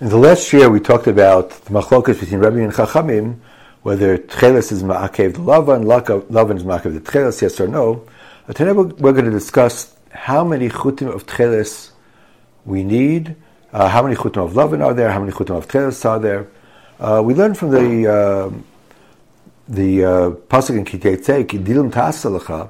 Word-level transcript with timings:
In 0.00 0.08
the 0.08 0.18
last 0.18 0.52
year, 0.52 0.68
we 0.68 0.80
talked 0.80 1.06
about 1.06 1.50
the 1.50 1.70
machlokas 1.70 2.18
between 2.18 2.40
Rabbi 2.40 2.58
and 2.58 2.72
Chachamim, 2.72 3.36
whether 3.82 4.18
Tcheles 4.18 4.72
is 4.72 4.82
ma'akev 4.82 5.34
the 5.34 5.38
Lavan, 5.38 5.84
Lavan 5.84 6.56
is 6.56 6.64
ma'akev 6.64 6.94
the 6.94 7.00
Tcheles, 7.00 7.40
yes 7.40 7.60
or 7.60 7.68
no. 7.68 8.04
Today 8.48 8.72
we're 8.72 9.12
going 9.12 9.26
to 9.26 9.30
discuss 9.30 9.94
how 10.10 10.42
many 10.42 10.68
chutim 10.68 11.14
of 11.14 11.26
Tcheles 11.26 11.92
we 12.64 12.82
need, 12.82 13.36
uh, 13.72 13.88
how 13.88 14.02
many 14.02 14.16
chutim 14.16 14.44
of 14.44 14.54
Lavan 14.54 14.84
are 14.84 14.94
there, 14.94 15.12
how 15.12 15.20
many 15.20 15.30
chutim 15.30 15.56
of 15.56 15.68
Tcheles 15.68 16.04
are 16.04 16.18
there. 16.18 16.48
Uh, 16.98 17.22
we 17.24 17.32
learned 17.32 17.56
from 17.56 17.70
the 17.70 18.08
uh, 18.10 18.50
the 19.68 20.00
pasuk 20.48 20.76
in 20.76 20.84
Kitei 20.84 21.44
Kidilim 21.44 21.92
Ta'asalacha, 21.92 22.68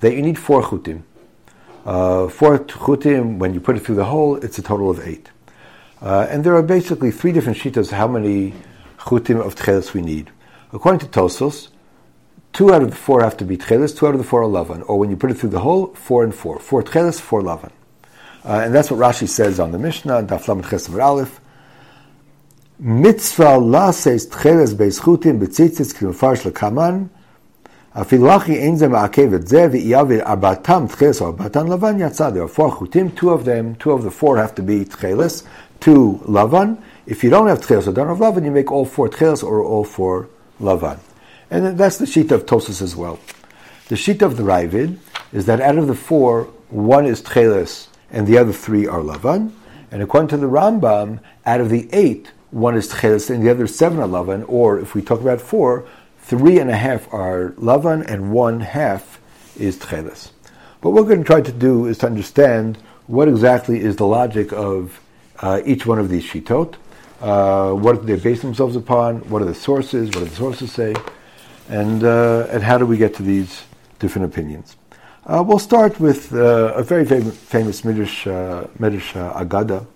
that 0.00 0.12
you 0.12 0.20
need 0.20 0.36
four 0.36 0.64
chutim. 0.64 1.02
Uh, 1.84 2.26
four 2.26 2.58
chutim, 2.58 3.38
when 3.38 3.54
you 3.54 3.60
put 3.60 3.76
it 3.76 3.84
through 3.84 3.94
the 3.94 4.06
hole, 4.06 4.34
it's 4.34 4.58
a 4.58 4.62
total 4.62 4.90
of 4.90 5.06
eight. 5.06 5.30
Uh, 6.06 6.24
and 6.30 6.44
there 6.44 6.54
are 6.54 6.62
basically 6.62 7.10
three 7.10 7.32
different 7.32 7.58
shitas 7.58 7.90
how 7.90 8.06
many 8.06 8.54
chutim 8.98 9.44
of 9.44 9.56
tchelis 9.56 9.92
we 9.92 10.00
need. 10.00 10.30
According 10.72 11.00
to 11.00 11.06
Tosfos, 11.06 11.66
two 12.52 12.72
out 12.72 12.80
of 12.80 12.90
the 12.90 12.96
four 12.96 13.24
have 13.24 13.36
to 13.38 13.44
be 13.44 13.56
tchelis, 13.56 13.98
two 13.98 14.06
out 14.06 14.14
of 14.14 14.18
the 14.18 14.24
four 14.24 14.44
are 14.44 14.46
lavan. 14.46 14.88
Or 14.88 15.00
when 15.00 15.10
you 15.10 15.16
put 15.16 15.32
it 15.32 15.34
through 15.34 15.50
the 15.50 15.58
hole, 15.58 15.88
four 15.94 16.22
and 16.22 16.32
four. 16.32 16.60
Four 16.60 16.84
tchelis, 16.84 17.20
four 17.20 17.42
lavan. 17.42 17.72
Uh, 18.44 18.60
and 18.64 18.72
that's 18.72 18.88
what 18.88 19.00
Rashi 19.00 19.28
says 19.28 19.58
on 19.58 19.72
the 19.72 19.80
Mishnah, 19.80 20.22
Daflam 20.22 20.62
Lamed 20.62 21.00
Aleph. 21.00 21.40
Mitzvah 22.78 23.58
la 23.58 23.90
says 23.90 24.28
tcheles 24.28 24.76
beis 24.76 25.00
chutim 25.00 25.40
betzitzis 25.40 25.92
k'mefarsh 25.92 26.48
lekaman. 26.48 27.08
Afilachi 27.96 28.62
ein 28.62 28.76
ze 28.76 28.86
ma'akev 28.86 29.34
et 29.34 29.48
ze 29.48 29.56
ve'iyavir 29.56 30.22
arbatam 30.24 30.88
tcheles 30.88 31.20
or 31.20 31.32
arbatam 31.32 31.66
lavan 31.66 31.98
yatzah. 31.98 32.32
There 32.32 32.44
are 32.44 32.48
four 32.48 32.70
chutim, 32.70 33.16
two 33.16 33.30
of 33.30 33.44
them, 33.44 33.74
two 33.74 33.90
of 33.90 34.04
the 34.04 34.10
four 34.12 34.36
have 34.36 34.54
to 34.56 34.62
be 34.62 34.84
tcheles, 34.84 35.44
two 35.80 36.20
lavan. 36.24 36.82
If 37.06 37.22
you 37.22 37.30
don't 37.30 37.46
have 37.48 37.60
tcheles 37.60 37.86
or 37.86 37.92
don't 37.92 38.08
have 38.08 38.18
lavan, 38.18 38.44
you 38.44 38.50
make 38.50 38.70
all 38.70 38.84
four 38.84 39.08
tcheles 39.08 39.42
or 39.42 39.62
all 39.62 39.84
four 39.84 40.28
lavan. 40.60 40.98
And 41.50 41.78
that's 41.78 41.98
the 41.98 42.06
sheet 42.06 42.32
of 42.32 42.46
Tosfos 42.46 42.82
as 42.82 42.96
well. 42.96 43.18
The 43.88 43.96
sheet 43.96 44.22
of 44.22 44.36
the 44.36 44.42
Ravid 44.42 44.98
is 45.32 45.46
that 45.46 45.60
out 45.60 45.78
of 45.78 45.86
the 45.86 45.94
four, 45.94 46.44
one 46.70 47.06
is 47.06 47.22
tcheles 47.22 47.86
and 48.10 48.26
the 48.26 48.38
other 48.38 48.52
three 48.52 48.86
are 48.86 49.00
lavan. 49.00 49.52
And 49.92 50.02
according 50.02 50.28
to 50.30 50.36
the 50.36 50.48
Rambam, 50.48 51.20
out 51.44 51.60
of 51.60 51.70
the 51.70 51.88
eight, 51.92 52.32
one 52.50 52.76
is 52.76 52.92
tcheles 52.92 53.30
and 53.30 53.44
the 53.44 53.50
other 53.50 53.68
seven 53.68 54.00
are 54.00 54.08
lavan. 54.08 54.44
Or 54.48 54.80
if 54.80 54.94
we 54.94 55.02
talk 55.02 55.20
about 55.20 55.40
four, 55.40 55.86
three 56.18 56.58
and 56.58 56.68
a 56.68 56.76
half 56.76 57.12
are 57.14 57.50
lavan 57.52 58.04
and 58.04 58.32
one 58.32 58.60
half 58.60 59.20
is 59.56 59.78
tcheles. 59.78 60.30
What 60.80 60.94
we're 60.94 61.04
going 61.04 61.18
to 61.18 61.24
try 61.24 61.40
to 61.40 61.52
do 61.52 61.86
is 61.86 61.98
to 61.98 62.06
understand 62.06 62.78
what 63.06 63.28
exactly 63.28 63.80
is 63.80 63.96
the 63.96 64.06
logic 64.06 64.52
of 64.52 65.00
uh, 65.40 65.60
each 65.64 65.86
one 65.86 65.98
of 65.98 66.08
these 66.08 66.24
shitot. 66.24 66.74
Uh, 67.20 67.72
what 67.72 68.00
do 68.00 68.16
they 68.16 68.22
base 68.22 68.42
themselves 68.42 68.76
upon? 68.76 69.20
What 69.30 69.42
are 69.42 69.46
the 69.46 69.54
sources? 69.54 70.08
What 70.08 70.20
do 70.20 70.24
the 70.26 70.36
sources 70.36 70.72
say? 70.72 70.94
And, 71.68 72.04
uh, 72.04 72.46
and 72.50 72.62
how 72.62 72.78
do 72.78 72.86
we 72.86 72.96
get 72.96 73.14
to 73.14 73.22
these 73.22 73.62
different 73.98 74.26
opinions? 74.32 74.76
Uh, 75.24 75.42
we'll 75.46 75.58
start 75.58 75.98
with 75.98 76.32
uh, 76.32 76.74
a 76.74 76.82
very 76.82 77.04
fam- 77.04 77.30
famous 77.30 77.84
Midrash, 77.84 78.26
Midrash 78.78 79.14
Agada. 79.14 79.86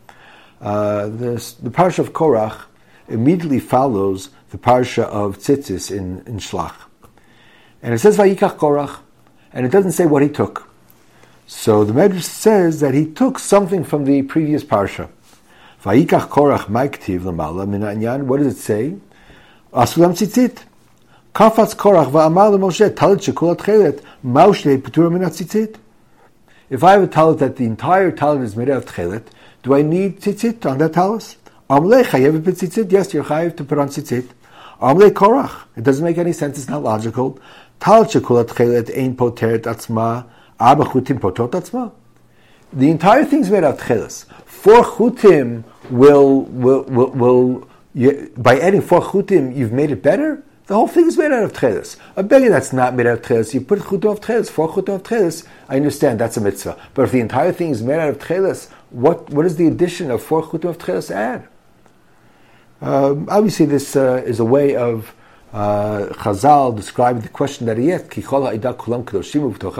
This, 1.19 1.52
the 1.52 1.70
Parsha 1.70 2.00
of 2.00 2.12
Korach 2.12 2.62
immediately 3.08 3.60
follows 3.60 4.30
the 4.50 4.58
Parsha 4.58 5.04
of 5.04 5.38
Tzitzis 5.38 5.91
in, 5.91 6.22
in 6.27 6.38
Shlach. 6.38 6.75
And 7.82 7.94
it 7.94 7.98
says 7.98 8.16
Vayikach 8.16 8.56
Korach, 8.56 8.98
and 9.52 9.64
it 9.64 9.70
doesn't 9.70 9.92
say 9.92 10.06
what 10.06 10.22
he 10.22 10.28
took. 10.28 10.69
So 11.47 11.84
the 11.84 11.92
Medrash 11.92 12.22
says 12.22 12.80
that 12.80 12.94
he 12.94 13.06
took 13.06 13.38
something 13.38 13.84
from 13.84 14.04
the 14.04 14.22
previous 14.22 14.64
Parsha. 14.64 15.08
Vayikach 15.83 16.28
Korach. 16.28 16.69
What 18.27 18.36
does 18.39 18.47
it 18.53 18.56
say? 18.59 18.97
Asulam 19.73 20.12
tzitzit. 20.12 20.64
Korach 21.33 22.11
va'amar 22.11 22.59
Moshe 22.59 22.91
talit 22.91 24.03
maushle 24.22 25.10
min 25.10 25.22
tzitzit. 25.22 25.77
If 26.69 26.84
I 26.84 26.93
have 26.93 27.03
a 27.04 27.06
talit 27.09 27.38
that 27.38 27.56
the 27.56 27.65
entire 27.65 28.12
talit 28.12 28.43
is 28.43 28.56
made 28.56 28.69
out 28.69 28.84
of 28.84 28.87
tchelet, 28.87 29.28
do 29.62 29.75
I 29.75 29.81
need 29.81 30.21
tzitzit 30.21 30.66
on 30.71 30.77
that 30.78 30.93
talis? 30.93 31.37
Amle 31.71 32.04
chayev 32.04 32.41
tzitzit. 32.43 32.93
Yes, 32.93 33.15
you're 33.15 33.25
chayev 33.25 33.56
to 33.56 33.65
put 33.65 33.78
on 33.78 33.88
tzitzit. 33.88 34.28
Amle 34.83 35.10
Korach. 35.10 35.65
It 35.77 35.84
doesn't 35.84 36.04
make 36.04 36.19
any 36.19 36.34
sense. 36.34 36.59
It's 36.59 36.69
not 36.69 36.83
logical. 36.83 37.38
Talit 37.81 38.10
shekulat 38.21 38.49
chelet 38.49 38.91
ein 38.94 39.16
poteret 39.16 39.62
atzma. 39.62 40.27
The 42.72 42.91
entire 42.91 43.25
thing 43.25 43.41
is 43.41 43.50
made 43.50 43.65
out 43.65 43.81
of 43.81 43.81
tcheles. 43.81 44.27
Four 44.60 44.84
chutim 44.84 45.65
will, 45.88 46.43
will, 46.43 46.82
will, 46.82 47.10
will 47.12 47.69
you, 47.94 48.31
by 48.37 48.60
adding 48.60 48.82
four 48.82 49.00
chutim, 49.00 49.56
you've 49.56 49.72
made 49.72 49.91
it 49.91 50.03
better? 50.03 50.44
The 50.66 50.75
whole 50.75 50.87
thing 50.87 51.06
is 51.06 51.16
made 51.16 51.32
out 51.32 51.44
of 51.44 51.54
tcheles. 51.54 51.97
A 52.15 52.22
beggar 52.22 52.50
that's 52.50 52.71
not 52.71 52.94
made 52.94 53.06
out 53.06 53.21
of 53.21 53.25
tcheles, 53.25 53.54
you 53.54 53.62
put 53.62 53.78
chutim 53.78 54.12
of 54.12 54.21
tcheles, 54.21 54.50
four 54.50 54.69
chutim 54.69 54.97
of 54.97 55.03
tcheles, 55.03 55.47
I 55.66 55.76
understand, 55.76 56.19
that's 56.19 56.37
a 56.37 56.43
mitzvah. 56.43 56.78
But 56.93 57.04
if 57.04 57.12
the 57.12 57.21
entire 57.21 57.53
thing 57.53 57.71
is 57.71 57.82
made 57.82 58.00
out 58.00 58.10
of 58.10 58.19
tcheles, 58.19 58.69
what, 58.91 59.31
what 59.31 59.44
does 59.44 59.56
the 59.56 59.66
addition 59.66 60.10
of 60.10 60.22
four 60.22 60.43
chutim 60.43 60.69
of 60.69 60.77
tcheles 60.77 61.10
add? 61.10 61.48
Um, 62.82 63.28
obviously, 63.31 63.65
this 63.65 63.97
uh, 63.97 64.22
is 64.27 64.41
a 64.41 64.44
way 64.44 64.77
of 64.77 65.15
uh, 65.53 66.06
Chazal 66.12 66.77
describing 66.77 67.22
the 67.22 67.28
question 67.28 67.66
that 67.66 67.77
he 67.77 67.93
asked, 67.93 68.11
kulam 68.11 69.06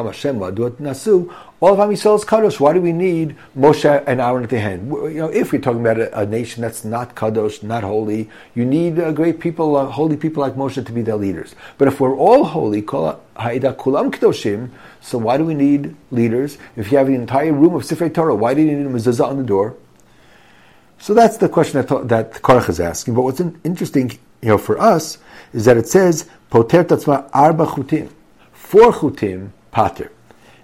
Hashem 0.07 0.41
nasu, 0.41 1.35
all 1.61 1.75
of 1.75 1.81
Am 1.81 1.93
is 1.93 2.03
kadosh. 2.03 2.59
Why 2.59 2.73
do 2.73 2.81
we 2.81 2.93
need 2.93 3.37
Moshe 3.57 4.03
and 4.07 4.21
Aaron 4.21 4.43
at 4.43 4.51
the 4.51 4.59
hand? 4.59 4.89
You 4.91 5.11
know, 5.11 5.29
if 5.29 5.53
we're 5.53 5.61
talking 5.61 5.81
about 5.81 6.01
a, 6.01 6.21
a 6.21 6.27
nation 6.27 6.63
that's 6.63 6.85
not 6.85 7.15
kadosh, 7.15 7.63
not 7.63 7.85
holy, 7.85 8.29
you 8.55 8.65
need 8.65 8.99
uh, 8.99 9.13
great 9.13 9.39
people, 9.39 9.77
uh, 9.77 9.87
holy 9.87 10.17
people 10.17 10.41
like 10.41 10.55
Moshe 10.55 10.85
to 10.85 10.93
be 10.93 11.03
their 11.03 11.17
leaders. 11.17 11.55
But 11.79 11.87
if 11.87 12.01
we're 12.01 12.17
all 12.17 12.45
holy, 12.45 12.83
kol 12.83 13.21
kulam 13.37 14.11
kadoshim, 14.11 14.71
so 15.01 15.19
why 15.19 15.37
do 15.37 15.45
we 15.45 15.55
need 15.55 15.95
leaders? 16.11 16.59
If 16.77 16.91
you 16.91 16.99
have 16.99 17.07
an 17.07 17.15
entire 17.15 17.53
room 17.53 17.75
of 17.75 17.83
Sifrei 17.83 18.13
Torah, 18.13 18.35
why 18.35 18.55
do 18.55 18.63
you 18.63 18.77
need 18.77 18.87
a 18.87 18.91
mezuzah 18.91 19.27
on 19.27 19.37
the 19.37 19.45
door? 19.45 19.77
So 20.99 21.15
that's 21.15 21.39
the 21.39 21.49
question 21.49 21.81
that, 21.81 22.09
that 22.09 22.33
Korach 22.43 22.69
is 22.69 22.81
asking. 22.81 23.15
But 23.15 23.23
what's 23.23 23.41
interesting, 23.41 24.11
you 24.43 24.49
know, 24.49 24.59
for 24.59 24.79
us 24.79 25.19
is 25.53 25.65
that 25.65 25.77
it 25.77 25.89
says 25.89 26.29
poter 26.51 26.85
tatzma 26.85 27.29
arba 27.33 27.67
chutim, 27.67 28.11
four 28.53 28.93
chutim 28.93 29.51
pater, 29.71 30.11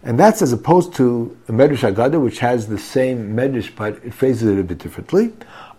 and 0.02 0.18
that's 0.18 0.42
as 0.42 0.52
opposed 0.52 0.94
to 0.94 1.36
the 1.46 1.52
Medrash 1.52 1.92
Agada, 1.92 2.20
which 2.20 2.38
has 2.38 2.68
the 2.68 2.78
same 2.78 3.34
Medrash 3.36 3.74
but 3.74 3.94
it 4.04 4.14
phrases 4.14 4.48
it 4.48 4.58
a 4.58 4.64
bit 4.64 4.78
differently. 4.78 5.32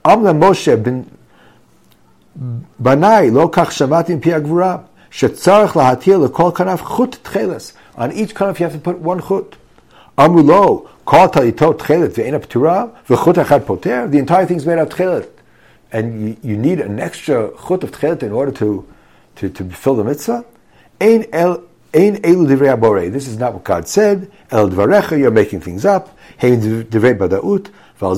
Amla 0.04 0.36
Moshe 0.36 0.84
bin 0.84 1.10
banai 2.82 3.32
lo 3.32 3.50
kach 3.50 3.68
shamatim 3.68 4.22
pi 4.22 4.32
agvura 4.32 4.86
shetzarich 5.10 5.72
lahatir 5.72 6.28
lekol 6.28 6.54
kanaf 6.54 6.80
chut 6.98 7.20
tcheles. 7.24 7.74
On 7.96 8.12
each 8.12 8.36
kanaf 8.36 8.60
you 8.60 8.66
have 8.66 8.74
to 8.74 8.80
put 8.80 9.00
one 9.00 9.22
chut. 9.22 9.56
Amru 10.18 10.42
lo 10.42 10.90
kol 11.06 11.30
talitot 11.30 11.78
tchelet 11.80 12.14
ve'ena 12.14 12.40
ptura 12.40 12.94
v'chut 13.08 13.44
achad 13.44 13.66
poter. 13.66 14.08
The 14.08 14.18
entire 14.18 14.46
thing 14.46 14.58
is 14.58 14.66
made 14.66 14.78
of 14.78 14.90
tchelet, 14.90 15.30
and 15.92 16.30
you, 16.30 16.38
you 16.44 16.58
need 16.58 16.80
an 16.80 17.00
extra 17.00 17.52
chut 17.68 17.84
of 17.84 17.92
tchelet 17.92 18.24
in 18.24 18.32
order 18.32 18.52
to 18.54 18.86
to, 19.38 19.50
to 19.50 19.64
fulfill 19.64 19.96
the 19.96 20.04
mitzvah. 20.04 20.46
Ein 21.00 21.26
el 21.34 21.64
Ein 21.94 22.18
elu 22.18 22.46
divrei. 22.46 23.12
This 23.12 23.28
is 23.28 23.38
not 23.38 23.54
what 23.54 23.64
God 23.64 23.88
said. 23.88 24.30
El 24.52 24.70
dvarecha, 24.70 25.18
you're 25.18 25.32
making 25.32 25.62
things 25.62 25.86
up. 25.86 26.16
Hein 26.38 26.60
divrei 26.60 27.18
badaut. 27.18 27.72
So 28.00 28.14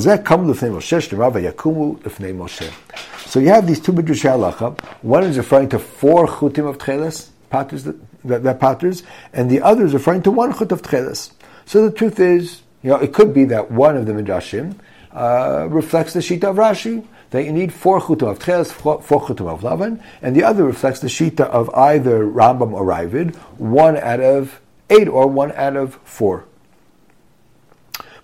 you 3.39 3.47
have 3.47 3.65
these 3.65 3.79
two 3.79 3.93
midrash 3.93 4.25
halacha. 4.25 4.77
One 5.01 5.23
is 5.23 5.37
referring 5.37 5.69
to 5.69 5.79
four 5.79 6.27
chutim 6.27 6.67
of 6.67 6.79
tcheles, 6.79 7.29
patters 7.49 7.85
that, 7.85 7.95
that, 8.25 8.43
that 8.43 9.03
and 9.31 9.49
the 9.49 9.61
other 9.61 9.85
is 9.85 9.93
referring 9.93 10.21
to 10.23 10.31
one 10.31 10.53
chut 10.53 10.73
of 10.73 10.81
tcheles. 10.81 11.31
So 11.65 11.87
the 11.87 11.95
truth 11.95 12.19
is, 12.19 12.61
you 12.83 12.89
know, 12.89 12.97
it 12.97 13.13
could 13.13 13.33
be 13.33 13.45
that 13.45 13.71
one 13.71 13.95
of 13.95 14.05
the 14.05 14.11
midrashim 14.11 14.75
uh, 15.13 15.67
reflects 15.69 16.11
the 16.11 16.19
shita 16.19 16.43
of 16.43 16.57
Rashi 16.57 17.05
that 17.31 17.43
you 17.43 17.51
need 17.51 17.71
four 17.71 18.01
chutim 18.01 18.29
of 18.29 18.39
tcheles, 18.39 18.71
four 18.71 19.21
chutim 19.21 19.47
of 19.47 19.61
lavan, 19.61 20.01
and 20.21 20.35
the 20.35 20.43
other 20.43 20.63
reflects 20.63 20.99
the 20.99 21.07
shita 21.07 21.41
of 21.41 21.69
either 21.71 22.25
Rambam 22.25 22.73
or 22.73 22.83
Ravid, 22.83 23.35
one 23.57 23.97
out 23.97 24.19
of 24.19 24.59
eight 24.89 25.07
or 25.07 25.27
one 25.27 25.51
out 25.53 25.75
of 25.75 25.95
four. 26.03 26.45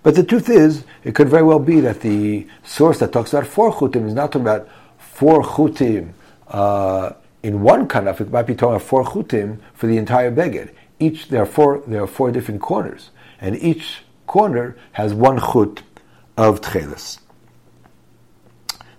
But 0.02 0.14
the 0.14 0.22
truth 0.22 0.48
is, 0.48 0.84
it 1.02 1.14
could 1.14 1.28
very 1.28 1.42
well 1.42 1.58
be 1.58 1.80
that 1.80 2.00
the 2.00 2.46
source 2.64 2.98
that 3.00 3.12
talks 3.12 3.32
about 3.32 3.46
four 3.48 3.72
chutim 3.72 4.06
is 4.06 4.14
not 4.14 4.32
talking 4.32 4.42
about 4.42 4.68
four 4.98 5.42
chutim 5.42 6.12
uh, 6.48 7.12
in 7.42 7.62
one 7.62 7.88
kanaf. 7.88 8.20
It 8.20 8.30
might 8.30 8.46
be 8.46 8.54
talking 8.54 8.76
about 8.76 8.86
four 8.86 9.04
chutim 9.04 9.58
for 9.74 9.86
the 9.86 9.96
entire 9.96 10.30
beged. 10.30 10.70
Each 10.98 11.28
there 11.28 11.42
are 11.42 11.46
four 11.46 11.82
there 11.86 12.02
are 12.02 12.06
four 12.06 12.30
different 12.30 12.60
corners, 12.60 13.10
and 13.40 13.56
each 13.56 14.04
corner 14.26 14.76
has 14.92 15.12
one 15.12 15.38
chut 15.38 15.82
of 16.36 16.60
tcheles. 16.60 17.18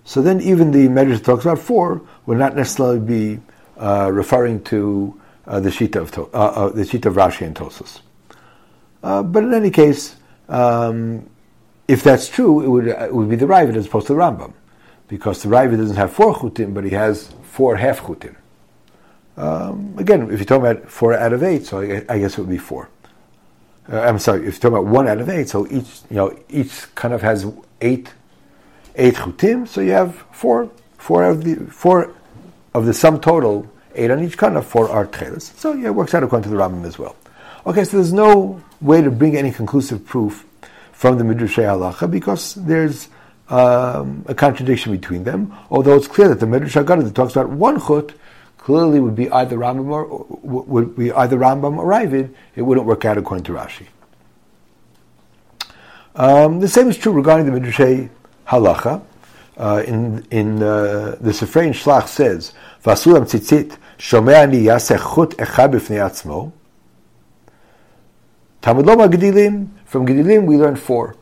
So 0.08 0.22
then 0.22 0.40
even 0.40 0.72
the 0.72 0.88
measure 0.88 1.20
talks 1.20 1.44
about 1.44 1.60
four 1.60 2.02
would 2.26 2.38
not 2.38 2.56
necessarily 2.56 3.02
be 3.02 3.42
uh, 3.78 4.10
referring 4.10 4.64
to 4.64 5.20
uh, 5.46 5.60
the 5.60 5.70
Shita 5.70 5.98
of, 5.98 6.18
uh, 6.34 6.38
uh, 6.38 6.70
the 6.70 6.84
Shita 6.84 7.08
of 7.08 7.16
Rashi 7.16 7.46
and 7.46 7.54
Tosfos. 7.54 8.00
Uh, 9.04 9.22
but 9.22 9.44
in 9.44 9.54
any 9.54 9.70
case, 9.70 10.16
um, 10.48 11.30
if 11.90 12.04
that's 12.04 12.30
true, 12.30 12.64
it 12.64 12.70
would, 12.70 12.88
it 12.88 13.14
would 13.14 13.30
be 13.30 13.36
the 13.36 13.46
Ravid 13.46 13.76
as 13.76 13.86
opposed 13.86 14.08
to 14.08 14.14
the 14.14 14.20
Rambam. 14.20 14.54
because 15.10 15.44
the 15.44 15.50
Ravid 15.50 15.76
doesn't 15.78 15.98
have 15.98 16.14
four 16.14 16.34
chutim, 16.34 16.74
but 16.74 16.86
he 16.86 16.92
has 16.92 17.34
four 17.44 17.76
half 17.76 18.00
chutim. 18.00 18.36
Um, 19.36 19.94
again, 19.98 20.24
if 20.32 20.40
you're 20.40 20.46
talking 20.46 20.66
about 20.66 20.90
four 20.90 21.14
out 21.14 21.34
of 21.34 21.44
eight, 21.44 21.66
so 21.66 21.82
I, 21.82 22.06
I 22.08 22.20
guess 22.20 22.38
it 22.38 22.40
would 22.40 22.50
be 22.50 22.58
four. 22.58 22.90
Uh, 23.92 24.00
I'm 24.00 24.20
sorry, 24.20 24.40
if 24.40 24.46
you're 24.46 24.72
talking 24.72 24.78
about 24.78 24.86
one 24.86 25.08
out 25.08 25.20
of 25.20 25.30
eight, 25.30 25.50
so 25.50 25.68
each 25.68 26.02
you 26.10 26.16
know 26.16 26.38
each 26.50 26.94
kind 26.96 27.14
of 27.14 27.22
has 27.22 27.46
eight 27.82 28.14
eight 28.98 29.14
chutim, 29.16 29.68
so 29.68 29.82
you 29.82 29.92
have 29.92 30.16
four 30.32 30.70
four 30.98 31.24
of 31.24 31.44
the 31.44 31.56
four 31.72 32.14
of 32.74 32.86
the 32.86 32.94
sum 32.94 33.20
total, 33.20 33.70
eight 33.96 34.12
on 34.12 34.24
each 34.24 34.38
kind 34.38 34.58
of 34.58 34.66
four 34.66 34.90
are 34.90 35.06
tchelas. 35.08 35.58
So 35.58 35.74
yeah, 35.74 35.88
it 35.88 35.96
works 35.96 36.14
out 36.14 36.24
according 36.24 36.44
to 36.44 36.50
the 36.50 36.62
Rambam 36.62 36.86
as 36.86 37.00
well. 37.00 37.16
Okay, 37.66 37.84
so 37.84 37.98
there's 37.98 38.14
no 38.14 38.62
way 38.82 39.02
to 39.02 39.12
bring 39.12 39.36
any 39.36 39.52
conclusive 39.52 40.06
proof 40.06 40.46
from 40.92 41.18
the 41.18 41.24
Midrash 41.24 41.58
Halacha 41.58 42.10
because 42.10 42.56
there's 42.56 43.10
um, 43.50 44.26
a 44.28 44.36
contradiction 44.36 44.92
between 44.92 45.24
them. 45.24 45.54
Although 45.70 45.96
it's 45.96 46.08
clear 46.08 46.28
that 46.30 46.40
the 46.40 46.48
Midrash 46.48 46.76
Haggadah 46.76 47.04
that 47.04 47.16
talks 47.16 47.36
about 47.36 47.50
one 47.50 47.80
chut 47.80 48.14
clearly 48.58 49.00
would 49.00 49.16
be 49.16 49.30
either 49.32 49.58
Rambam 49.58 49.88
or 49.88 50.26
would 50.42 50.96
be 50.96 51.12
either 51.12 51.38
Rambam 51.38 51.78
or 51.78 51.86
Ravid. 51.86 52.34
It 52.56 52.64
wouldn't 52.64 52.86
work 52.86 53.06
out 53.06 53.18
according 53.18 53.46
to 53.46 53.54
Rashi. 53.54 53.88
Um, 56.16 56.60
the 56.60 56.68
same 56.68 56.90
is 56.90 56.98
true 56.98 57.12
regarding 57.12 57.46
the 57.46 57.52
Midrash 57.52 58.10
Halacha. 58.48 59.02
Uh, 59.58 59.84
in 59.88 60.26
in 60.30 60.62
uh, 60.62 61.18
the 61.20 61.32
Sefrein 61.32 61.70
Shlach 61.70 62.08
says, 62.08 62.54
"Vasulam 62.84 63.24
tzitzit 63.24 63.78
shomeani 63.98 64.64
yaseh 64.64 64.98
chut 65.16 65.36
atzmo." 65.38 66.52
Talmud 68.62 68.86
Loma 68.86 69.08
Gedilim. 69.08 69.70
From 69.86 70.06
Gedilim 70.06 70.46
we 70.46 70.58
learn 70.58 70.76
four. 70.76 71.16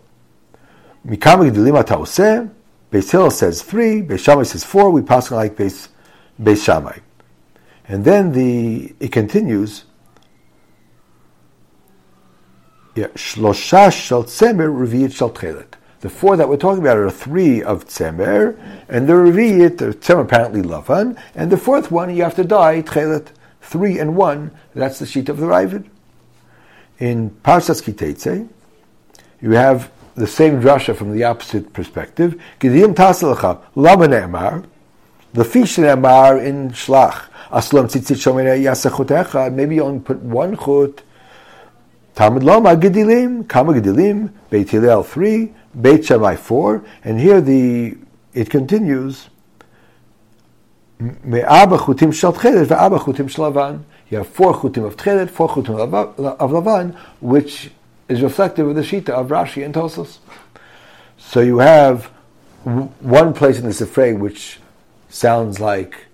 Mikama 1.07 1.49
Gedilim 1.49 1.81
Ataoseh. 1.81 2.49
Beis 2.91 3.11
Hillel 3.11 3.31
says 3.31 3.61
three. 3.61 4.01
Beis 4.01 4.19
Shammai 4.19 4.43
says 4.43 4.63
four. 4.63 4.89
We 4.89 5.01
pass 5.01 5.31
like 5.31 5.55
Beis 5.55 5.89
Beis 6.41 6.65
Shammai. 6.65 6.97
And 7.87 8.03
then 8.03 8.31
the 8.31 8.95
it 8.99 9.11
continues. 9.11 9.85
Yeah, 12.95 13.07
Shlosha 13.07 13.91
Shal 13.91 14.23
Tzemer 14.23 14.69
Reviyit 14.69 15.13
Shal 15.13 15.29
Tchelet. 15.29 15.73
The 16.05 16.11
four 16.11 16.37
that 16.37 16.47
we're 16.47 16.57
talking 16.57 16.83
about 16.83 16.97
are 16.97 17.09
three 17.09 17.63
of 17.63 17.87
Tzemer, 17.87 18.55
and 18.87 19.09
the 19.09 19.13
Reviyit, 19.13 19.77
Tzemer 19.77 20.21
apparently 20.21 20.61
Lavan, 20.61 21.19
and 21.33 21.51
the 21.51 21.57
fourth 21.57 21.89
one 21.89 22.15
you 22.15 22.21
have 22.21 22.35
to 22.35 22.43
die 22.43 22.83
Tchelet. 22.83 23.29
Three 23.59 23.97
and 23.97 24.15
one, 24.15 24.51
that's 24.75 24.99
the 24.99 25.07
sheet 25.07 25.29
of 25.29 25.37
the 25.37 25.47
Ravid. 25.47 25.89
In 26.99 27.31
Parshas 27.43 27.81
Kitetze, 27.81 28.47
you 29.41 29.51
have 29.53 29.91
the 30.13 30.27
same 30.27 30.61
drasha 30.61 30.95
from 30.95 31.11
the 31.11 31.23
opposite 31.23 31.73
perspective. 31.73 32.39
Gidim 32.59 32.93
tasalacha 32.93 33.63
lama 33.73 34.07
ne'emar, 34.07 34.63
the 35.33 35.43
fish 35.43 35.77
ne'emar 35.77 36.39
in 36.39 36.69
Shlach. 36.69 37.29
Aslam 37.49 37.85
tzitzit 37.85 38.21
shomene 38.21 38.61
yasechut 38.61 39.51
Maybe 39.55 39.73
you 39.73 39.83
only 39.83 40.01
put 40.01 40.21
one 40.21 40.55
chut. 40.55 41.01
Talmud 42.15 42.43
lama 42.43 42.75
gedilim, 42.75 43.45
kama 43.47 43.73
gedilim, 43.73 44.31
Beit 44.49 44.69
Hillel 44.69 45.03
three, 45.03 45.53
Beit 45.79 46.05
Shammai 46.05 46.37
four, 46.37 46.83
and 47.03 47.19
here 47.19 47.41
the 47.41 47.97
it 48.33 48.49
continues. 48.49 49.29
Chutim 50.97 52.13
shel 52.13 52.31
tchelet 52.31 52.67
ve'aba 52.67 52.99
chutim 52.99 53.29
shel 53.29 53.51
lavan. 53.51 53.83
You 54.09 54.19
have 54.19 54.27
four 54.29 54.53
chutim 54.53 54.85
of 54.85 54.95
tchelet, 54.95 55.29
four 55.29 55.49
chutim 55.49 55.77
of 55.77 56.51
lavan, 56.51 56.95
which 57.19 57.71
is 58.07 58.21
reflective 58.21 58.67
of 58.67 58.75
the 58.75 58.81
shita 58.81 59.09
of 59.09 59.27
Rashi 59.27 59.65
and 59.65 59.73
Tosfos. 59.73 60.19
So 61.17 61.41
you 61.41 61.57
have 61.57 62.05
one 63.01 63.33
place 63.33 63.59
in 63.59 63.65
the 63.65 63.71
Sifrei 63.71 64.17
which 64.17 64.59
sounds 65.09 65.59
like 65.59 66.05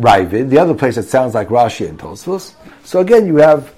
Ravid, 0.00 0.50
the 0.50 0.58
other 0.58 0.74
place 0.74 0.96
that 0.96 1.04
sounds 1.04 1.34
like 1.34 1.48
Rashi 1.48 1.88
and 1.88 1.96
Tosfos. 1.96 2.54
So 2.82 2.98
again, 3.00 3.26
you 3.26 3.36
have 3.36 3.72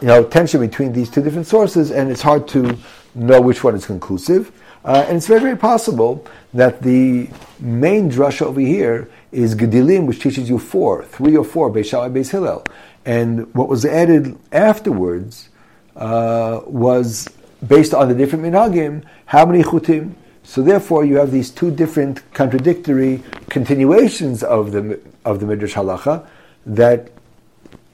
you 0.00 0.06
know 0.06 0.24
tension 0.24 0.60
between 0.60 0.92
these 0.92 1.10
two 1.10 1.22
different 1.22 1.46
sources, 1.46 1.90
and 1.90 2.10
it's 2.10 2.22
hard 2.22 2.48
to 2.48 2.76
know 3.14 3.40
which 3.40 3.62
one 3.62 3.74
is 3.74 3.86
conclusive. 3.86 4.52
Uh, 4.84 5.04
and 5.06 5.18
it's 5.18 5.26
very, 5.26 5.40
very 5.40 5.56
possible 5.56 6.26
that 6.54 6.80
the 6.82 7.28
main 7.58 8.10
drasha 8.10 8.42
over 8.42 8.60
here 8.60 9.10
is 9.30 9.54
Gedilim, 9.54 10.06
which 10.06 10.20
teaches 10.20 10.48
you 10.48 10.58
four, 10.58 11.04
three 11.04 11.36
or 11.36 11.44
four, 11.44 11.70
Beis 11.70 11.86
Shammai, 11.86 12.08
Beis 12.08 12.30
Hillel. 12.30 12.64
And 13.04 13.52
what 13.54 13.68
was 13.68 13.84
added 13.84 14.38
afterwards 14.52 15.50
uh, 15.96 16.60
was 16.66 17.28
based 17.66 17.92
on 17.92 18.08
the 18.08 18.14
different 18.14 18.44
minhagim, 18.44 19.04
how 19.26 19.44
many 19.44 19.62
chutim. 19.62 20.14
So 20.42 20.62
therefore, 20.62 21.04
you 21.04 21.16
have 21.16 21.30
these 21.30 21.50
two 21.50 21.70
different 21.70 22.32
contradictory 22.32 23.22
continuations 23.50 24.42
of 24.42 24.72
the 24.72 24.98
of 25.24 25.38
the 25.38 25.46
midrash 25.46 25.74
halacha 25.74 26.26
that 26.64 27.10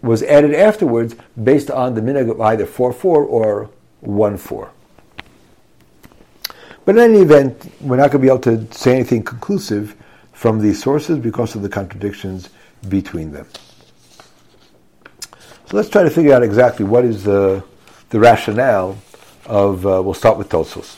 was 0.06 0.22
added 0.22 0.54
afterwards 0.54 1.14
based 1.42 1.70
on 1.70 1.94
the 1.94 2.00
minhag 2.00 2.30
of 2.30 2.40
either 2.40 2.66
four 2.66 2.92
four 2.92 3.24
or 3.24 3.70
one 4.00 4.36
four. 4.36 4.70
But 6.84 6.96
in 6.96 7.02
any 7.02 7.18
event, 7.18 7.72
we're 7.80 7.96
not 7.96 8.12
going 8.12 8.22
to 8.22 8.26
be 8.26 8.28
able 8.28 8.38
to 8.40 8.72
say 8.72 8.94
anything 8.94 9.24
conclusive 9.24 9.96
from 10.32 10.60
these 10.60 10.80
sources 10.80 11.18
because 11.18 11.56
of 11.56 11.62
the 11.62 11.68
contradictions 11.68 12.50
between 12.88 13.32
them. 13.32 13.46
So 15.66 15.76
let's 15.76 15.88
try 15.88 16.04
to 16.04 16.10
figure 16.10 16.32
out 16.32 16.44
exactly 16.44 16.84
what 16.84 17.04
is 17.04 17.24
the, 17.24 17.64
the 18.10 18.20
rationale 18.20 18.96
of, 19.46 19.84
uh, 19.84 20.00
we'll 20.04 20.14
start 20.14 20.38
with 20.38 20.48
Tosfos. 20.48 20.96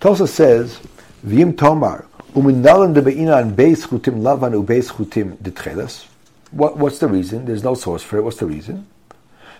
Tosfos 0.00 0.28
says, 0.28 0.80
V'im 1.24 1.56
tomar, 1.56 2.06
u'minalan 2.34 2.92
debe'inan 2.92 3.54
beis 3.54 3.86
chutim 3.86 4.20
lavan 4.20 4.64
u'beis 4.64 4.90
chutim 4.90 5.36
detcheles. 5.36 6.06
What, 6.54 6.76
what's 6.76 6.98
the 6.98 7.08
reason? 7.08 7.46
There's 7.46 7.64
no 7.64 7.74
source 7.74 8.02
for 8.02 8.18
it. 8.18 8.22
What's 8.22 8.36
the 8.36 8.46
reason? 8.46 8.86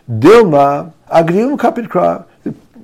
Dilma 0.08 0.92
agrium 1.10 1.58
kapit 1.58 2.26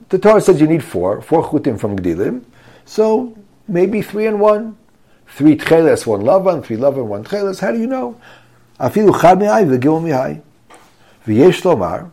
The 0.09 0.19
Torah 0.19 0.41
says 0.41 0.61
you 0.61 0.67
need 0.67 0.83
four, 0.83 1.23
four 1.23 1.49
chutim 1.49 1.79
from 1.79 1.97
Gdilim. 1.97 2.43
So 2.85 3.37
maybe 3.69 4.03
three 4.03 4.27
and 4.27 4.41
one. 4.41 4.77
Three 5.29 5.57
tcheles, 5.57 6.07
one 6.07 6.23
lavan, 6.23 6.65
three 6.65 6.77
lavan, 6.77 7.07
one 7.07 7.25
tcheles. 7.25 7.61
How 7.61 7.71
do 7.71 7.79
you 7.79 7.87
know? 7.87 8.21
Afilu 8.81 9.21
chad 9.21 9.39
mi'ai 9.39 9.65
v'gil 9.65 10.03
mi'ai. 10.03 10.43
V'yesh 11.25 11.63
lomar, 11.63 12.11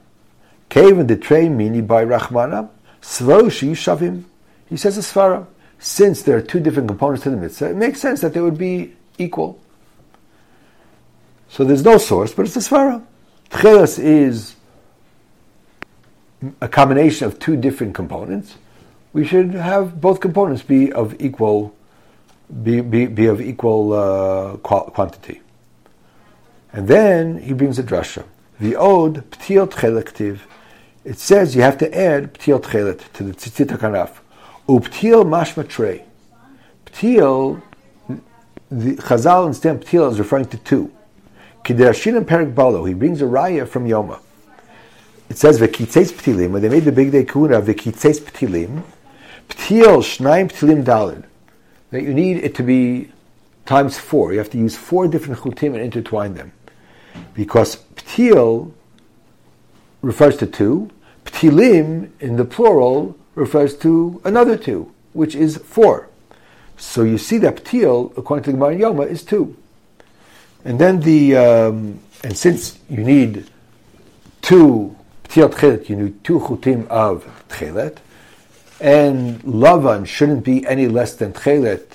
keven 0.69 1.07
detrei 1.07 1.49
mini 1.49 1.81
by 1.81 2.05
rachmana, 2.05 2.69
svoshi 3.01 3.71
shavim. 3.71 4.23
He 4.69 4.77
says 4.77 4.99
a 4.99 5.01
svara. 5.01 5.47
Since 5.79 6.23
there 6.23 6.37
are 6.37 6.41
two 6.41 6.59
different 6.59 6.89
components 6.89 7.23
to 7.23 7.31
the 7.31 7.37
mitzvah, 7.37 7.71
it 7.71 7.75
makes 7.75 7.99
sense 7.99 8.21
that 8.21 8.33
they 8.33 8.41
would 8.41 8.57
be 8.57 8.93
equal. 9.17 9.59
So 11.49 11.63
there's 11.63 11.83
no 11.83 11.97
source, 11.97 12.33
but 12.33 12.45
it's 12.45 12.55
a 12.55 12.59
svara. 12.59 13.03
Tcheles 13.49 13.99
is 13.99 14.55
a 16.61 16.67
combination 16.67 17.25
of 17.27 17.39
two 17.39 17.55
different 17.55 17.95
components 17.95 18.55
we 19.17 19.25
should 19.25 19.55
have 19.55 19.99
both 19.99 20.19
components 20.19 20.61
be 20.61 20.91
of 20.93 21.19
equal 21.19 21.75
be, 22.63 22.81
be, 22.81 23.07
be 23.07 23.25
of 23.25 23.41
equal 23.41 23.93
uh, 23.93 24.57
quantity. 24.57 25.41
And 26.71 26.87
then 26.87 27.39
he 27.39 27.53
brings 27.53 27.79
a 27.79 27.83
drasha. 27.83 28.25
The 28.59 28.75
ode 28.75 29.29
ptiot 29.31 29.71
chelektiv. 29.71 30.41
It 31.03 31.17
says 31.17 31.55
you 31.55 31.63
have 31.63 31.79
to 31.79 31.97
add 31.97 32.35
ptiot 32.35 32.61
chelet 32.61 33.11
to 33.13 33.23
the 33.23 33.33
tzitzit 33.33 33.75
kanaf. 33.77 34.19
Uptil 34.69 35.25
mashma 35.25 35.67
trey. 35.67 36.05
Ptil, 36.85 37.61
the 38.69 38.95
Chazal 38.97 39.47
instead 39.47 39.81
ptil 39.81 40.11
is 40.11 40.19
referring 40.19 40.45
to 40.45 40.57
two. 40.57 40.91
Kiderashin 41.67 42.15
and 42.15 42.25
Perik 42.25 42.53
Balo. 42.53 42.87
He 42.87 42.93
brings 42.93 43.21
a 43.21 43.25
raya 43.25 43.67
from 43.67 43.85
Yoma. 43.85 44.21
It 45.29 45.37
says 45.37 45.59
v'kitzes 45.59 46.13
ptilim. 46.13 46.51
When 46.51 46.61
they 46.61 46.69
made 46.69 46.85
the 46.85 46.93
bigdei 46.93 47.25
kehuna 47.25 47.61
v'kitzes 47.61 48.21
ptilim, 48.21 48.83
Ptil 49.49 49.97
shnaim 49.97 50.49
ptilim 50.49 50.85
dalid. 50.85 51.25
That 51.91 52.03
you 52.03 52.13
need 52.13 52.37
it 52.37 52.55
to 52.55 52.63
be 52.63 53.11
times 53.65 53.97
four. 53.97 54.31
You 54.31 54.39
have 54.39 54.49
to 54.51 54.57
use 54.57 54.77
four 54.77 55.09
different 55.09 55.41
chutim 55.41 55.73
and 55.73 55.81
intertwine 55.81 56.35
them. 56.35 56.53
Because 57.33 57.77
ptil 57.95 58.71
refers 60.01 60.37
to 60.37 60.47
two, 60.47 60.89
ptilim 61.25 62.11
in 62.21 62.37
the 62.37 62.45
plural 62.45 63.17
refers 63.35 63.75
to 63.79 64.21
another 64.23 64.55
two, 64.55 64.93
which 65.11 65.35
is 65.35 65.57
four. 65.57 66.07
So 66.77 67.03
you 67.03 67.17
see 67.17 67.37
that 67.39 67.57
ptil, 67.57 68.17
according 68.17 68.45
to 68.45 68.51
the 68.51 68.57
Gemara 68.57 68.75
Yoma, 68.77 69.05
is 69.05 69.21
two. 69.23 69.57
And 70.67 70.77
then 70.77 70.99
the, 70.99 71.37
um, 71.37 71.97
and 72.25 72.35
since 72.35 72.77
you 72.89 73.01
need 73.01 73.49
two 74.41 74.93
tchelet, 75.29 75.87
you 75.87 75.95
need 75.95 76.25
two 76.25 76.41
chutim 76.41 76.85
of 76.87 77.25
tchelet, 77.47 77.99
and 78.81 79.39
Lavan 79.43 80.05
shouldn't 80.05 80.43
be 80.43 80.67
any 80.67 80.89
less 80.89 81.15
than 81.15 81.31
Tchelet, 81.31 81.85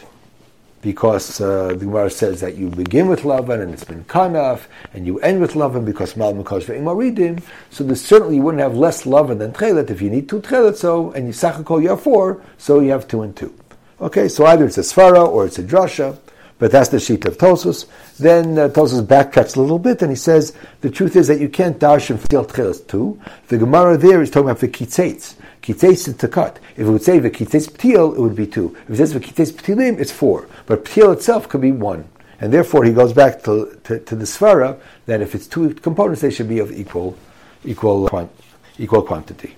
because 0.81 1.39
uh, 1.39 1.69
the 1.69 1.85
Gemara 1.85 2.09
says 2.09 2.41
that 2.41 2.57
you 2.57 2.71
begin 2.71 3.09
with 3.09 3.25
Lavan 3.25 3.61
and 3.63 3.75
it's 3.75 3.85
been 3.85 4.05
Kanaf, 4.05 4.63
and 4.95 5.05
you 5.05 5.19
end 5.21 5.43
with 5.43 5.53
Lavan 5.53 5.85
because 5.85 6.17
Mal 6.17 6.33
Makash 6.33 6.65
Ve'imaridim. 6.65 7.43
So 7.69 7.85
this 7.85 8.03
certainly 8.03 8.37
you 8.37 8.43
wouldn't 8.43 8.63
have 8.63 8.75
less 8.75 9.05
Lavan 9.05 9.39
than 9.39 9.53
Tchelet 9.53 9.91
if 9.91 10.01
you 10.01 10.09
need 10.09 10.31
two 10.31 10.41
Tchelet, 10.41 10.77
so, 10.77 11.13
and 11.13 11.27
you 11.27 11.35
Sachakol 11.35 11.83
you 11.83 11.91
have 11.91 12.01
four, 12.01 12.43
so 12.57 12.81
you 12.81 12.89
have 12.93 13.07
two 13.07 13.21
and 13.21 13.37
two. 13.37 13.55
Okay, 14.01 14.29
so 14.29 14.47
either 14.47 14.65
it's 14.65 14.79
a 14.79 14.81
svara 14.81 15.29
or 15.29 15.45
it's 15.45 15.59
a 15.59 15.63
drasha, 15.63 16.17
but 16.63 16.71
that's 16.71 16.91
the 16.91 17.01
sheet 17.01 17.25
of 17.25 17.39
Tosfos. 17.39 17.89
Then 18.19 18.57
uh, 18.57 18.69
Tosfos 18.69 19.05
backtracks 19.05 19.57
a 19.57 19.61
little 19.61 19.81
bit 19.81 20.01
and 20.01 20.13
he 20.13 20.17
says 20.17 20.57
the 20.81 20.91
truth 20.91 21.17
is 21.17 21.27
that 21.27 21.41
you 21.41 21.49
can't 21.49 21.77
dash 21.77 22.09
and 22.09 22.21
tchilas 22.21 22.87
too. 22.87 23.21
The 23.49 23.59
Gemara 23.59 23.97
there 23.97 24.23
is 24.23 24.31
talking 24.31 24.49
about 24.49 24.61
the 24.61 24.69
kitzates. 24.69 25.35
Kitzates 25.61 26.07
is 26.07 26.17
to 26.19 26.29
cut. 26.29 26.61
If 26.77 26.87
it 26.87 26.89
would 26.89 27.03
say 27.03 27.19
the 27.19 27.33
kitzates 27.33 27.69
ptil, 27.69 28.15
it 28.15 28.21
would 28.21 28.37
be 28.37 28.47
two. 28.47 28.77
If 28.85 28.91
it 28.91 28.97
says 28.99 29.13
the 29.13 29.19
kitzates 29.19 29.51
ptilim, 29.51 29.99
it's 29.99 30.13
four. 30.13 30.47
But 30.67 30.85
ptil 30.85 31.13
itself 31.13 31.49
could 31.49 31.63
be 31.63 31.73
one. 31.73 32.09
And 32.41 32.53
therefore 32.53 32.85
he 32.85 32.93
goes 32.93 33.13
back 33.13 33.43
to, 33.43 33.81
to, 33.83 33.99
to 33.99 34.15
the 34.15 34.25
svara 34.25 34.79
that 35.07 35.21
if 35.21 35.35
it's 35.35 35.49
two 35.49 35.75
components, 35.75 36.21
they 36.21 36.31
should 36.31 36.49
be 36.49 36.61
of 36.61 36.71
equal, 36.71 37.19
equal, 37.65 38.31
equal 38.79 39.03
quantity. 39.03 39.57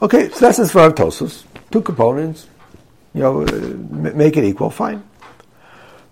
Okay, 0.00 0.30
so 0.30 0.46
that's 0.46 0.56
the 0.56 0.64
svara 0.64 0.86
of 0.86 0.94
Tosus. 0.94 1.44
Two 1.70 1.82
components, 1.82 2.46
you 3.14 3.20
know, 3.20 3.44
make 4.14 4.36
it 4.36 4.44
equal, 4.44 4.70
fine. 4.70 5.02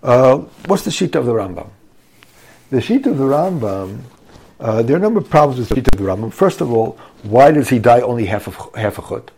Uh, 0.03 0.37
what's 0.65 0.83
the 0.83 0.91
sheet 0.91 1.15
of 1.15 1.25
the 1.25 1.31
Rambam? 1.31 1.69
The 2.69 2.81
sheet 2.81 3.05
of 3.05 3.17
the 3.17 3.23
Rambam, 3.23 4.01
uh, 4.59 4.81
there 4.83 4.95
are 4.95 4.99
a 4.99 5.01
number 5.01 5.19
of 5.19 5.29
problems 5.29 5.59
with 5.59 5.69
the 5.69 5.75
sheet 5.75 5.87
of 5.93 5.99
the 5.99 6.05
Rambam. 6.05 6.31
First 6.31 6.61
of 6.61 6.71
all, 6.71 6.97
why 7.23 7.51
does 7.51 7.69
he 7.69 7.79
die 7.79 8.01
only 8.01 8.25
half 8.25 8.47
of 8.47 8.75
half 8.75 8.97
a 8.97 9.01
chut? 9.01 9.31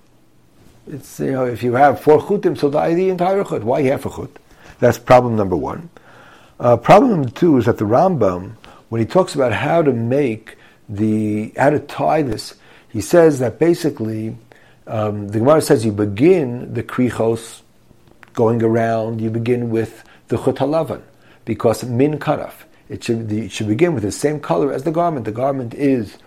It's 0.88 1.20
you 1.20 1.32
know, 1.32 1.46
if 1.46 1.64
you 1.64 1.74
have 1.74 2.02
four 2.02 2.20
chutim, 2.20 2.58
so 2.58 2.70
die 2.70 2.94
the 2.94 3.10
entire 3.10 3.44
chut. 3.44 3.64
Why 3.64 3.82
half 3.84 4.06
a 4.06 4.10
chut? 4.10 4.30
That's 4.80 4.98
problem 4.98 5.36
number 5.36 5.56
one. 5.56 5.90
Uh, 6.60 6.78
problem 6.78 7.12
number 7.12 7.30
two 7.30 7.58
is 7.58 7.66
that 7.66 7.78
the 7.78 7.86
Rambam, 7.86 8.56
when 8.90 9.00
he 9.00 9.08
talks 9.08 9.36
about 9.36 9.54
how 9.54 9.82
to 9.82 9.92
make 9.92 10.58
the 10.88 11.54
how 11.58 11.72
to 11.72 11.80
tie 11.80 12.22
this, 12.22 12.56
he 12.90 13.02
says 13.02 13.40
that 13.40 13.60
basically 13.60 14.38
um, 14.88 15.30
the 15.30 15.40
Gemara 15.40 15.62
says 15.62 15.86
you 15.86 15.92
begin 15.92 16.74
the 16.74 16.84
krichos 16.84 17.62
going 18.34 18.62
around. 18.62 19.22
You 19.22 19.30
begin 19.30 19.70
with 19.70 20.04
the 20.28 20.38
chut 20.38 20.56
halavan 20.56 21.02
because 21.46 21.84
min 21.84 22.20
kanaf. 22.20 22.54
It 22.90 23.04
should, 23.04 23.32
it 23.32 23.52
should 23.52 23.68
begin 23.68 23.94
with 23.94 24.04
the 24.04 24.12
same 24.12 24.40
color 24.40 24.72
as 24.74 24.84
the 24.84 24.92
garment. 24.92 25.26
The 25.26 25.32
garment 25.32 25.74
is 25.74 26.18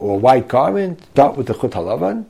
a 0.00 0.04
white 0.04 0.48
garment. 0.48 1.02
Start 1.12 1.36
with 1.36 1.46
the 1.46 1.54
chut 1.54 1.72
halavan, 1.72 2.26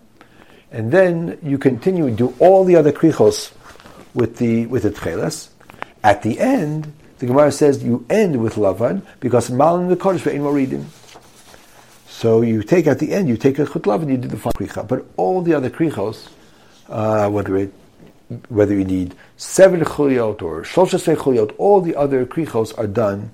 and 0.71 0.93
then 0.93 1.39
you 1.43 1.59
continue 1.59 2.11
do 2.11 2.35
all 2.39 2.65
the 2.65 2.77
other 2.77 2.93
krichos 2.93 3.53
with 4.15 4.37
the 4.37 4.67
with 4.67 4.83
the 4.83 4.91
tchelas. 4.91 5.49
At 6.05 6.23
the 6.23 6.39
end, 6.39 6.93
the 7.19 7.27
Gemara 7.27 7.53
says 7.53 7.83
you 7.83 8.05
end 8.11 8.43
with 8.43 8.57
lavan 8.57 9.03
because 9.21 9.51
malin 9.51 9.89
the 9.89 9.97
kodesh 9.97 10.21
ve'in 10.21 10.41
moridim. 10.41 10.85
So 12.13 12.43
you 12.43 12.63
take 12.63 12.87
at 12.87 13.01
the 13.01 13.13
end, 13.13 13.29
you 13.29 13.37
take 13.37 13.59
a 13.59 13.65
chutlav 13.65 14.03
and 14.03 14.11
you 14.11 14.17
do 14.17 14.29
the 14.29 14.37
final 14.37 14.53
kricha. 14.53 14.87
But 14.87 15.07
all 15.17 15.43
the 15.43 15.55
other 15.55 15.71
krichos, 15.71 16.29
uh, 16.89 17.29
whether 17.29 17.57
it, 17.57 17.73
whether 18.49 18.75
you 18.75 18.85
need 18.85 19.17
seven 19.37 19.81
chuliot 19.81 20.41
or 20.41 20.63
shloshesei 20.63 21.17
chuliot, 21.17 21.53
all 21.59 21.81
the 21.81 21.97
other 21.97 22.25
krichos 22.25 22.79
are 22.79 22.87
done 22.87 23.33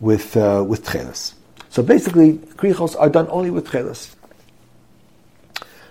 with 0.00 0.36
uh, 0.36 0.64
with 0.66 0.84
tchelas. 0.84 1.34
So 1.68 1.84
basically, 1.84 2.38
krichos 2.56 2.98
are 2.98 3.10
done 3.10 3.28
only 3.28 3.50
with 3.50 3.68
tchelas. 3.68 4.16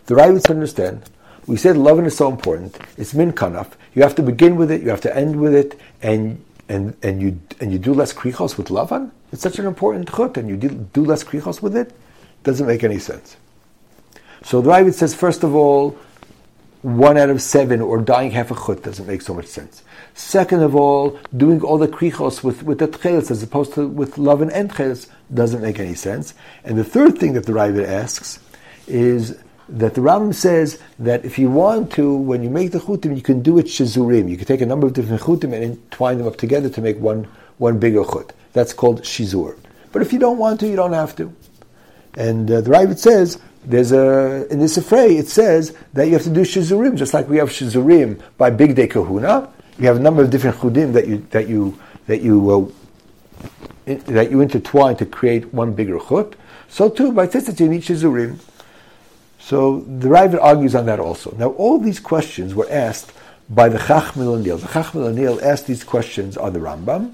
The 0.08 0.16
right 0.16 0.44
to 0.44 0.52
understand. 0.52 1.04
We 1.46 1.56
said 1.56 1.78
loving 1.78 2.06
is 2.06 2.18
so 2.18 2.30
important. 2.30 2.78
It's 2.98 3.14
min 3.14 3.32
kanaf. 3.32 3.72
You 3.94 4.02
have 4.02 4.16
to 4.16 4.24
begin 4.24 4.58
with 4.58 4.72
it. 4.72 4.82
You 4.82 4.90
have 4.90 5.02
to 5.02 5.16
end 5.16 5.40
with 5.40 5.54
it, 5.54 5.80
and 6.02 6.44
and 6.68 6.98
and 7.02 7.22
you 7.22 7.40
and 7.62 7.72
you 7.72 7.80
do 7.80 7.94
less 7.94 8.14
krichos 8.14 8.58
with 8.58 8.68
lavan. 8.70 9.12
It's 9.32 9.44
such 9.44 9.60
an 9.60 9.68
important 9.68 10.10
chut, 10.10 10.36
and 10.38 10.50
you 10.50 10.58
do, 10.58 10.70
do 10.70 11.06
less 11.06 11.24
krichos 11.24 11.62
with 11.62 11.78
it. 11.78 11.96
Doesn't 12.46 12.68
make 12.68 12.84
any 12.84 13.00
sense. 13.00 13.36
So 14.44 14.62
the 14.62 14.70
Ravid 14.70 14.94
says, 14.94 15.14
first 15.14 15.44
of 15.44 15.56
all, 15.56 15.98
one 16.84 17.18
out 17.18 17.32
of 17.32 17.42
seven 17.42 17.82
or 17.82 18.00
dying 18.00 18.30
half 18.30 18.52
a 18.52 18.56
chut 18.56 18.84
doesn't 18.84 19.08
make 19.08 19.24
so 19.24 19.34
much 19.34 19.48
sense. 19.48 19.82
Second 20.14 20.62
of 20.62 20.76
all, 20.76 21.20
doing 21.36 21.60
all 21.62 21.80
the 21.80 21.88
krichos 21.88 22.44
with, 22.44 22.62
with 22.62 22.78
the 22.78 22.88
tchelis 22.88 23.32
as 23.32 23.42
opposed 23.42 23.74
to 23.74 23.88
with 23.88 24.20
love 24.20 24.44
and 24.44 24.52
entchelis 24.52 25.08
doesn't 25.34 25.64
make 25.64 25.80
any 25.80 25.96
sense. 25.96 26.36
And 26.64 26.78
the 26.78 26.84
third 26.84 27.18
thing 27.18 27.34
that 27.34 27.48
the 27.48 27.54
Ravid 27.54 27.88
asks 27.88 28.40
is 28.88 29.40
that 29.68 29.96
the 29.96 30.02
Rambam 30.02 30.36
says 30.36 30.80
that 31.00 31.26
if 31.26 31.40
you 31.40 31.50
want 31.50 31.92
to, 31.94 32.16
when 32.16 32.44
you 32.44 32.52
make 32.52 32.72
the 32.72 32.80
chutim, 32.80 33.16
you 33.16 33.24
can 33.24 33.42
do 33.42 33.58
it 33.58 33.66
shizurim. 33.66 34.30
You 34.30 34.38
can 34.38 34.46
take 34.46 34.62
a 34.62 34.68
number 34.68 34.86
of 34.86 34.94
different 34.94 35.24
chutim 35.24 35.54
and 35.56 35.64
entwine 35.64 36.20
them 36.20 36.28
up 36.28 36.38
together 36.38 36.70
to 36.70 36.82
make 36.82 37.00
one, 37.00 37.28
one 37.58 37.80
bigger 37.80 38.04
chut. 38.04 38.32
That's 38.54 38.74
called 38.74 39.02
shizur. 39.02 39.58
But 39.92 40.04
if 40.04 40.14
you 40.14 40.20
don't 40.20 40.38
want 40.38 40.60
to, 40.60 40.68
you 40.68 40.76
don't 40.76 40.94
have 40.94 41.16
to. 41.16 41.36
And 42.18 42.50
uh, 42.50 42.62
the 42.62 42.70
Ravid 42.70 42.98
says 42.98 43.40
there's 43.66 43.92
a 43.92 44.48
in 44.52 44.60
this 44.60 44.78
affray 44.78 45.18
it 45.18 45.28
says 45.28 45.76
that 45.94 46.08
you 46.08 46.14
have 46.14 46.24
to 46.24 46.30
do 46.30 46.42
shizurim 46.42 46.96
just 46.96 47.14
like 47.14 47.28
we 47.28 47.38
have 47.38 47.50
shizurim 47.50 48.22
by 48.38 48.52
bigdei 48.52 48.90
kahuna. 48.90 49.52
You 49.78 49.88
have 49.88 49.98
a 49.98 50.00
number 50.00 50.22
of 50.22 50.30
different 50.30 50.58
chudim 50.58 50.94
that 50.94 51.08
you 51.08 51.26
that 51.32 51.48
you 51.48 51.78
that 52.08 52.22
you 52.22 52.52
uh, 52.52 53.50
in, 53.86 54.00
that 54.06 54.32
you 54.32 54.42
intertwine 54.42 54.96
to 54.98 55.06
create 55.06 55.54
one 55.54 55.74
bigger 55.74 56.00
chut. 56.00 56.36
So 56.70 56.90
too 56.90 57.12
by 57.12 57.28
tzitzit 57.28 57.60
you 57.60 57.68
need 57.68 57.82
shizurim. 57.82 58.40
So 59.40 59.82
the 59.82 60.08
Ravid 60.08 60.42
argues 60.42 60.76
on 60.76 60.86
that 60.86 61.00
also. 61.00 61.36
Now 61.38 61.50
all 61.52 61.80
these 61.80 62.00
questions 62.00 62.56
were 62.56 62.68
asked 62.72 63.12
by 63.50 63.70
the 63.70 63.78
Chachmei 63.78 64.26
Lunel. 64.26 64.60
The 64.60 64.68
Chachmei 64.68 65.14
Lunel 65.14 65.42
asked 65.42 65.68
these 65.68 65.84
questions 65.84 66.38
on 66.38 66.54
the 66.54 66.60
Rambam 66.60 67.14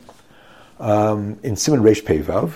um, 0.80 1.40
in 1.44 1.56
Simon 1.56 1.82
Reish 1.82 2.04
Pevav. 2.04 2.54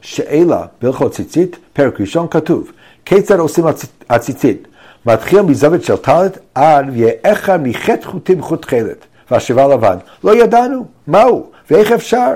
שאלה 0.00 0.64
בהלכות 0.82 1.12
ציצית, 1.12 1.56
פרק 1.72 2.00
ראשון 2.00 2.26
כתוב, 2.30 2.70
כיצד 3.04 3.38
עושים 3.38 3.64
הציצית? 4.10 4.68
מתחיל 5.06 5.42
מזווית 5.42 5.84
של 5.84 5.96
טלת 5.96 6.38
עד 6.54 6.86
ויהיה 6.92 7.12
אחד 7.22 7.62
מחטא 7.62 8.06
חוטים 8.06 8.42
חוט 8.42 8.62
תכלת, 8.62 9.04
והשבעה 9.30 9.68
לבן. 9.68 9.96
לא 10.24 10.36
ידענו, 10.36 10.86
מהו, 11.06 11.50
ואיך 11.70 11.92
אפשר? 11.92 12.32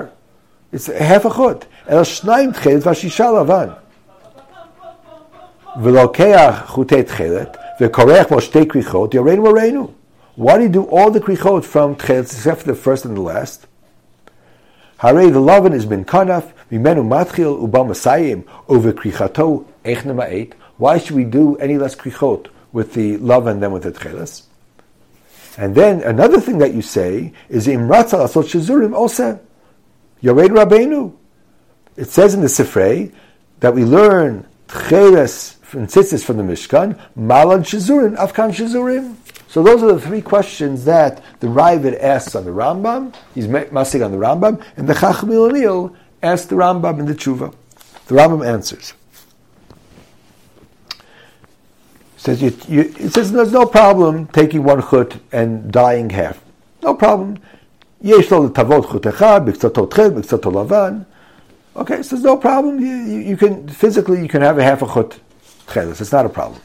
half 0.75 1.27
החוט, 1.27 1.65
אלא 1.89 2.03
שניים 2.03 2.51
תכלת 2.51 2.87
והשישה 2.87 3.31
לבן. 3.31 3.67
ולוקח 5.81 6.63
חוטי 6.67 7.03
תכלת, 7.03 7.57
וכורך 7.81 8.29
בו 8.29 8.41
שתי 8.41 8.67
כריכות, 8.67 9.13
יראנו 9.13 9.43
וראינו. 9.43 9.87
Why 10.39 10.57
do 10.57 10.63
you 10.63 10.69
do 10.69 10.83
all 10.89 11.11
the 11.11 11.19
krichot 11.19 11.63
from 11.65 11.95
tchelet 11.95 12.31
except 12.31 12.61
for 12.61 12.67
the 12.67 12.75
first 12.75 13.05
and 13.05 13.17
the 13.17 13.21
last? 13.21 13.67
Hare 14.97 15.29
the 15.29 15.39
lovin 15.39 15.73
has 15.73 15.85
been 15.85 16.05
kanaf, 16.05 16.45
mimenu 16.70 17.06
matchil 17.06 17.62
over 18.68 18.92
krichato 18.92 19.64
echna 19.84 20.24
eight. 20.28 20.54
Why 20.78 20.98
should 20.98 21.16
we 21.16 21.24
do 21.24 21.56
any 21.56 21.78
less 21.78 21.94
krichot 21.94 22.48
with 22.72 22.94
the 22.94 23.16
lovin 23.18 23.60
than 23.60 23.72
with 23.72 23.84
the 23.84 23.92
tcheles? 23.92 24.42
And 25.56 25.74
then 25.74 26.02
another 26.02 26.40
thing 26.40 26.58
that 26.58 26.74
you 26.74 26.82
say 26.82 27.32
is 27.48 27.66
imratza 27.66 28.24
asot 28.24 28.44
shizurim 28.44 28.94
osa. 28.94 29.40
Yared 30.22 30.48
Rabbeinu. 30.48 31.14
It 31.96 32.10
says 32.10 32.34
in 32.34 32.42
the 32.42 32.46
Sifrei 32.46 33.12
that 33.60 33.74
we 33.74 33.84
learn 33.84 34.46
tcheles 34.68 35.54
from 35.62 35.86
tzitzis 35.86 36.24
from 36.24 36.36
the 36.36 36.42
Mishkan, 36.42 36.98
malan 37.16 37.62
shizurim, 37.62 38.16
afkan 38.16 38.50
shizurim. 38.52 39.16
So 39.48 39.62
those 39.62 39.82
are 39.82 39.94
the 39.94 40.00
three 40.00 40.20
questions 40.20 40.84
that 40.84 41.22
the 41.40 41.46
Ravid 41.46 41.98
asks 42.02 42.34
on 42.34 42.44
the 42.44 42.50
Rambam. 42.50 43.14
He's 43.34 43.48
masking 43.48 44.02
on 44.02 44.12
the 44.12 44.18
Rambam, 44.18 44.62
and 44.76 44.88
the 44.88 44.94
Chacham 44.94 45.30
O'Neill 46.25 46.33
asks 46.33 46.47
the 46.47 46.55
Rambam 46.55 46.99
in 46.99 47.05
the 47.05 47.13
Tshuva. 47.13 47.53
The 48.07 48.15
Rambam 48.15 48.45
answers. 48.45 48.93
says 52.21 52.41
you, 52.41 52.55
you, 52.67 52.81
it 52.81 53.11
says 53.13 53.31
there's 53.31 53.51
no 53.51 53.65
problem 53.65 54.27
taking 54.27 54.63
one 54.63 54.81
chut 54.89 55.17
and 55.31 55.71
dying 55.71 56.09
half. 56.09 56.37
No 56.83 56.93
problem. 56.93 57.39
יש 58.03 58.31
לו 58.31 58.45
לטבות 58.45 58.85
חוט 58.85 59.07
אחד, 59.07 59.41
בקצתו 59.45 59.85
תחל, 59.85 60.09
בקצתו 60.09 60.51
לבן. 60.51 60.99
Okay, 61.75 62.03
so 62.03 62.15
there's 62.15 62.23
no 62.23 62.37
problem. 62.37 62.79
You, 62.79 62.95
you, 63.11 63.19
you, 63.29 63.37
can, 63.37 63.67
physically, 63.67 64.21
you 64.21 64.27
can 64.27 64.41
have 64.41 64.57
a 64.57 64.63
half 64.63 64.81
a 64.81 64.87
chut 64.87 65.19
tchelis. 65.67 66.01
It's 66.01 66.11
not 66.11 66.25
a 66.25 66.29
problem. 66.29 66.59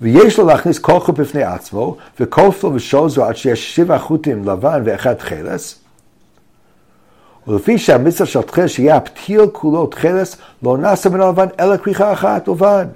ויש 0.00 0.38
לו 0.38 0.46
להכניס 0.46 0.78
כל 0.78 1.00
חוט 1.00 1.18
בפני 1.18 1.42
עצמו, 1.42 1.96
וכופלו 2.20 2.74
ושוזו 2.74 3.24
עד 3.24 3.36
שיש 3.36 3.76
שבע 3.76 3.98
חוטים 3.98 4.48
לבן 4.48 4.82
ואחד 4.84 5.20
חלס. 5.20 5.80
ולפי 7.48 7.78
שהמצווה 7.78 8.26
של 8.26 8.42
תחילס 8.42 8.70
שיהיה 8.70 8.96
הפתיל 8.96 9.46
כולו 9.52 9.86
תחילס, 9.86 10.36
לא 10.62 10.78
נעשה 10.78 11.10
מן 11.10 11.20
הלבן 11.20 11.46
אלא 11.60 11.76
כריכה 11.76 12.12
אחת 12.12 12.48
לבן. 12.48 12.86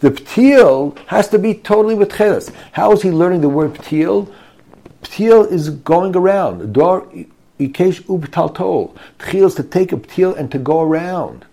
The 0.00 0.10
ptil 0.10 0.96
has 1.08 1.28
to 1.28 1.38
be 1.38 1.52
totally 1.52 1.94
with 1.94 2.10
cheles. 2.10 2.50
How 2.72 2.92
is 2.92 3.02
he 3.02 3.10
learning 3.10 3.42
the 3.42 3.50
word 3.50 3.74
ptil? 3.74 4.32
Ptil 5.02 5.44
is 5.50 5.68
going 5.68 6.16
around. 6.16 6.72
Dor 6.72 7.06
ikesh 7.58 8.00
ubtaltol. 8.04 8.96
Ptil 9.18 9.46
is 9.46 9.54
to 9.56 9.62
take 9.62 9.92
a 9.92 9.98
ptil 9.98 10.34
and 10.34 10.50
to 10.52 10.58
go 10.58 10.80
around, 10.80 11.44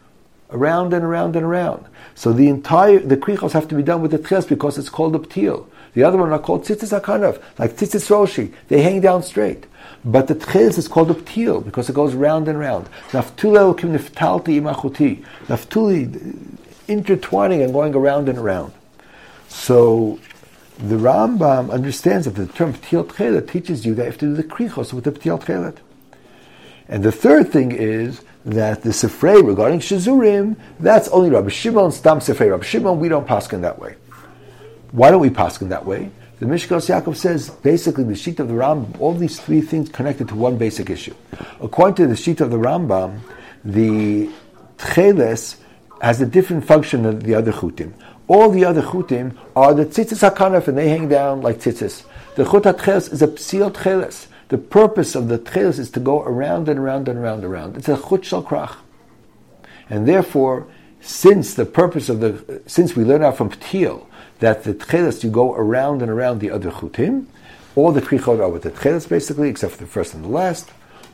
around 0.49 0.93
and 0.93 1.03
around 1.03 1.35
and 1.35 1.45
around. 1.45 1.85
So 2.15 2.31
the 2.31 2.47
entire 2.47 2.99
the 2.99 3.17
krichos 3.17 3.51
have 3.51 3.67
to 3.67 3.75
be 3.75 3.83
done 3.83 4.01
with 4.01 4.11
the 4.11 4.19
tchilas 4.19 4.47
because 4.47 4.77
it's 4.77 4.89
called 4.89 5.13
a 5.15 5.19
ptil. 5.19 5.67
The 5.93 6.03
other 6.03 6.17
one 6.17 6.31
are 6.31 6.39
called 6.39 6.63
tzitzis 6.63 6.97
akanav, 6.97 7.41
like 7.59 7.75
tzitzis 7.75 8.07
roshi. 8.07 8.53
They 8.69 8.81
hang 8.81 9.01
down 9.01 9.23
straight. 9.23 9.65
But 10.04 10.26
the 10.28 10.34
tchilas 10.34 10.78
is 10.78 10.88
called 10.88 11.10
a 11.10 11.14
ptil 11.14 11.64
because 11.64 11.88
it 11.88 11.94
goes 11.94 12.14
round 12.14 12.48
and 12.48 12.58
round. 12.58 12.88
Niftalti 13.10 14.60
imachuti. 14.60 15.24
Naftuli 15.46 16.58
intertwining 16.88 17.62
and 17.62 17.72
going 17.72 17.94
around 17.94 18.28
and 18.28 18.38
around. 18.38 18.72
So 19.48 20.18
the 20.78 20.96
Rambam 20.96 21.70
understands 21.70 22.24
that 22.24 22.34
the 22.34 22.46
term 22.46 22.72
Ptil 22.74 23.04
Tchelet 23.04 23.50
teaches 23.50 23.86
you 23.86 23.94
that 23.94 24.02
you 24.02 24.10
have 24.10 24.18
to 24.18 24.26
do 24.26 24.34
the 24.34 24.44
krichos 24.44 24.92
with 24.92 25.04
the 25.04 25.12
Ptil 25.12 25.40
Tchelet. 25.42 25.76
And 26.88 27.02
the 27.02 27.12
third 27.12 27.52
thing 27.52 27.72
is 27.72 28.22
that 28.44 28.82
the 28.82 28.90
Sifrei 28.90 29.46
regarding 29.46 29.80
Shazurim, 29.80 30.56
that's 30.80 31.08
only 31.08 31.30
Rabbi 31.30 31.50
Shimon, 31.50 31.92
Stam 31.92 32.18
Sifrei. 32.18 32.50
Rabbi 32.50 32.64
Shimon, 32.64 32.98
we 32.98 33.08
don't 33.08 33.26
pass 33.26 33.52
in 33.52 33.60
that 33.62 33.78
way. 33.78 33.94
Why 34.90 35.10
don't 35.10 35.20
we 35.20 35.30
pass 35.30 35.60
in 35.62 35.68
that 35.68 35.86
way? 35.86 36.10
The 36.42 36.48
Mishkas 36.48 36.90
Yaakov 36.90 37.14
says 37.14 37.50
basically 37.50 38.02
the 38.02 38.16
sheet 38.16 38.40
of 38.40 38.48
the 38.48 38.54
Rambam, 38.54 39.00
all 39.00 39.14
these 39.14 39.38
three 39.38 39.60
things 39.60 39.88
connected 39.90 40.26
to 40.26 40.34
one 40.34 40.58
basic 40.58 40.90
issue. 40.90 41.14
According 41.60 41.94
to 41.94 42.08
the 42.08 42.16
sheet 42.16 42.40
of 42.40 42.50
the 42.50 42.56
Rambam, 42.56 43.20
the 43.64 44.28
Tcheles 44.76 45.58
has 46.00 46.20
a 46.20 46.26
different 46.26 46.64
function 46.64 47.04
than 47.04 47.20
the 47.20 47.36
other 47.36 47.52
chutim. 47.52 47.92
All 48.26 48.50
the 48.50 48.64
other 48.64 48.82
chutim 48.82 49.36
are 49.54 49.72
the 49.72 49.86
tzitzis 49.86 50.28
hakanaf, 50.28 50.66
and 50.66 50.76
they 50.76 50.88
hang 50.88 51.08
down 51.08 51.42
like 51.42 51.58
tzitzis. 51.58 52.02
The 52.34 52.44
chut 52.44 52.64
hatcheles 52.64 53.12
is 53.12 53.22
a 53.22 53.28
psil 53.28 53.70
tcheles. 53.70 54.26
The 54.48 54.58
purpose 54.58 55.14
of 55.14 55.28
the 55.28 55.38
tcheles 55.38 55.78
is 55.78 55.90
to 55.92 56.00
go 56.00 56.24
around 56.24 56.68
and 56.68 56.80
around 56.80 57.06
and 57.06 57.20
around 57.20 57.44
and 57.44 57.54
around. 57.54 57.76
It's 57.76 57.88
a 57.88 57.96
chut 57.96 58.24
shal 58.24 58.42
krach. 58.42 58.78
And 59.88 60.08
therefore, 60.08 60.66
since 61.00 61.54
the 61.54 61.66
purpose 61.66 62.08
of 62.08 62.18
the, 62.18 62.62
since 62.66 62.96
we 62.96 63.04
learn 63.04 63.22
out 63.22 63.36
from 63.36 63.50
ptil 63.50 64.06
that 64.42 64.64
the 64.64 64.74
tcheles 64.74 65.22
you 65.22 65.30
go 65.30 65.54
around 65.54 66.02
and 66.02 66.10
around 66.10 66.40
the 66.40 66.50
other 66.50 66.72
chutim, 66.72 67.26
all 67.76 67.92
the 67.92 68.02
krichot 68.02 68.40
are 68.40 68.48
with 68.48 68.62
the 68.62 68.72
tcheles 68.72 69.08
basically, 69.08 69.48
except 69.48 69.74
for 69.74 69.78
the 69.78 69.86
first 69.86 70.14
and 70.14 70.24
the 70.24 70.28
last. 70.28 70.68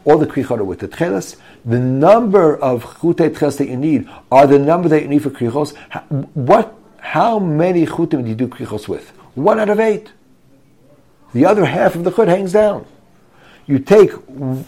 All 0.06 0.16
the 0.16 0.26
krichot 0.26 0.58
are 0.58 0.64
with 0.64 0.78
the 0.78 0.88
tcheles. 0.88 1.36
The 1.62 1.78
number 1.78 2.56
of 2.56 2.84
chutei 2.84 3.28
tcheles 3.28 3.58
that 3.58 3.68
you 3.68 3.76
need 3.76 4.08
are 4.32 4.46
the 4.46 4.58
number 4.58 4.88
that 4.88 5.02
you 5.02 5.08
need 5.08 5.22
for 5.22 5.30
krichos. 5.30 5.76
What 6.34 6.74
how 7.00 7.38
many 7.38 7.84
chutim 7.84 8.22
do 8.24 8.30
you 8.30 8.34
do 8.34 8.48
krichos 8.48 8.88
with? 8.88 9.10
One 9.34 9.60
out 9.60 9.68
of 9.68 9.78
eight. 9.78 10.10
The 11.34 11.44
other 11.44 11.66
half 11.66 11.94
of 11.94 12.04
the 12.04 12.10
chut 12.10 12.28
hangs 12.28 12.54
down. 12.54 12.86
You 13.66 13.78
take 13.78 14.12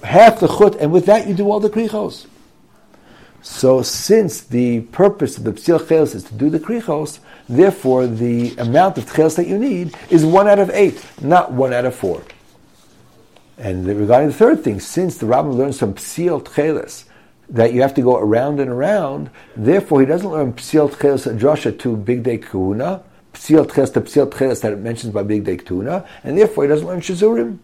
half 0.04 0.40
the 0.40 0.48
chut, 0.48 0.76
and 0.78 0.92
with 0.92 1.06
that 1.06 1.26
you 1.26 1.32
do 1.32 1.50
all 1.50 1.60
the 1.60 1.70
krichos. 1.70 2.26
So, 3.40 3.80
since 3.80 4.42
the 4.42 4.82
purpose 4.82 5.38
of 5.38 5.44
the 5.44 5.52
psil 5.52 6.14
is 6.14 6.24
to 6.24 6.34
do 6.34 6.50
the 6.50 6.60
krichos, 6.60 7.20
therefore 7.56 8.06
the 8.06 8.54
amount 8.56 8.98
of 8.98 9.12
cheles 9.12 9.36
that 9.36 9.46
you 9.46 9.58
need 9.58 9.96
is 10.08 10.24
one 10.24 10.48
out 10.48 10.58
of 10.58 10.70
eight, 10.70 11.04
not 11.20 11.52
one 11.52 11.72
out 11.72 11.84
of 11.84 11.94
four. 11.94 12.22
And 13.58 13.86
regarding 13.86 14.28
the 14.28 14.34
third 14.34 14.64
thing, 14.64 14.80
since 14.80 15.18
the 15.18 15.26
Rambam 15.26 15.54
learns 15.54 15.78
from 15.78 15.94
psil 15.94 16.40
cheles 16.54 17.04
that 17.50 17.72
you 17.72 17.82
have 17.82 17.94
to 17.94 18.02
go 18.02 18.16
around 18.16 18.60
and 18.60 18.70
around. 18.70 19.30
Therefore, 19.56 20.00
he 20.00 20.06
doesn't 20.06 20.30
learn 20.30 20.52
Psil 20.52 20.88
Tcheles 20.88 21.26
Drasha 21.38 21.76
to 21.80 21.96
Bigdei 21.96 22.42
Kahuna, 22.42 23.02
Psil 23.34 23.66
Tcheles 23.66 23.92
to 23.94 24.00
Psil 24.00 24.30
Tcheles 24.30 24.60
that 24.62 24.72
it 24.72 24.78
mentions 24.78 25.12
by 25.12 25.24
Bigdei 25.24 25.64
Kahuna, 25.64 26.06
and 26.22 26.38
therefore 26.38 26.64
he 26.64 26.68
doesn't 26.68 26.86
learn 26.86 27.00
Shazurim. 27.00 27.58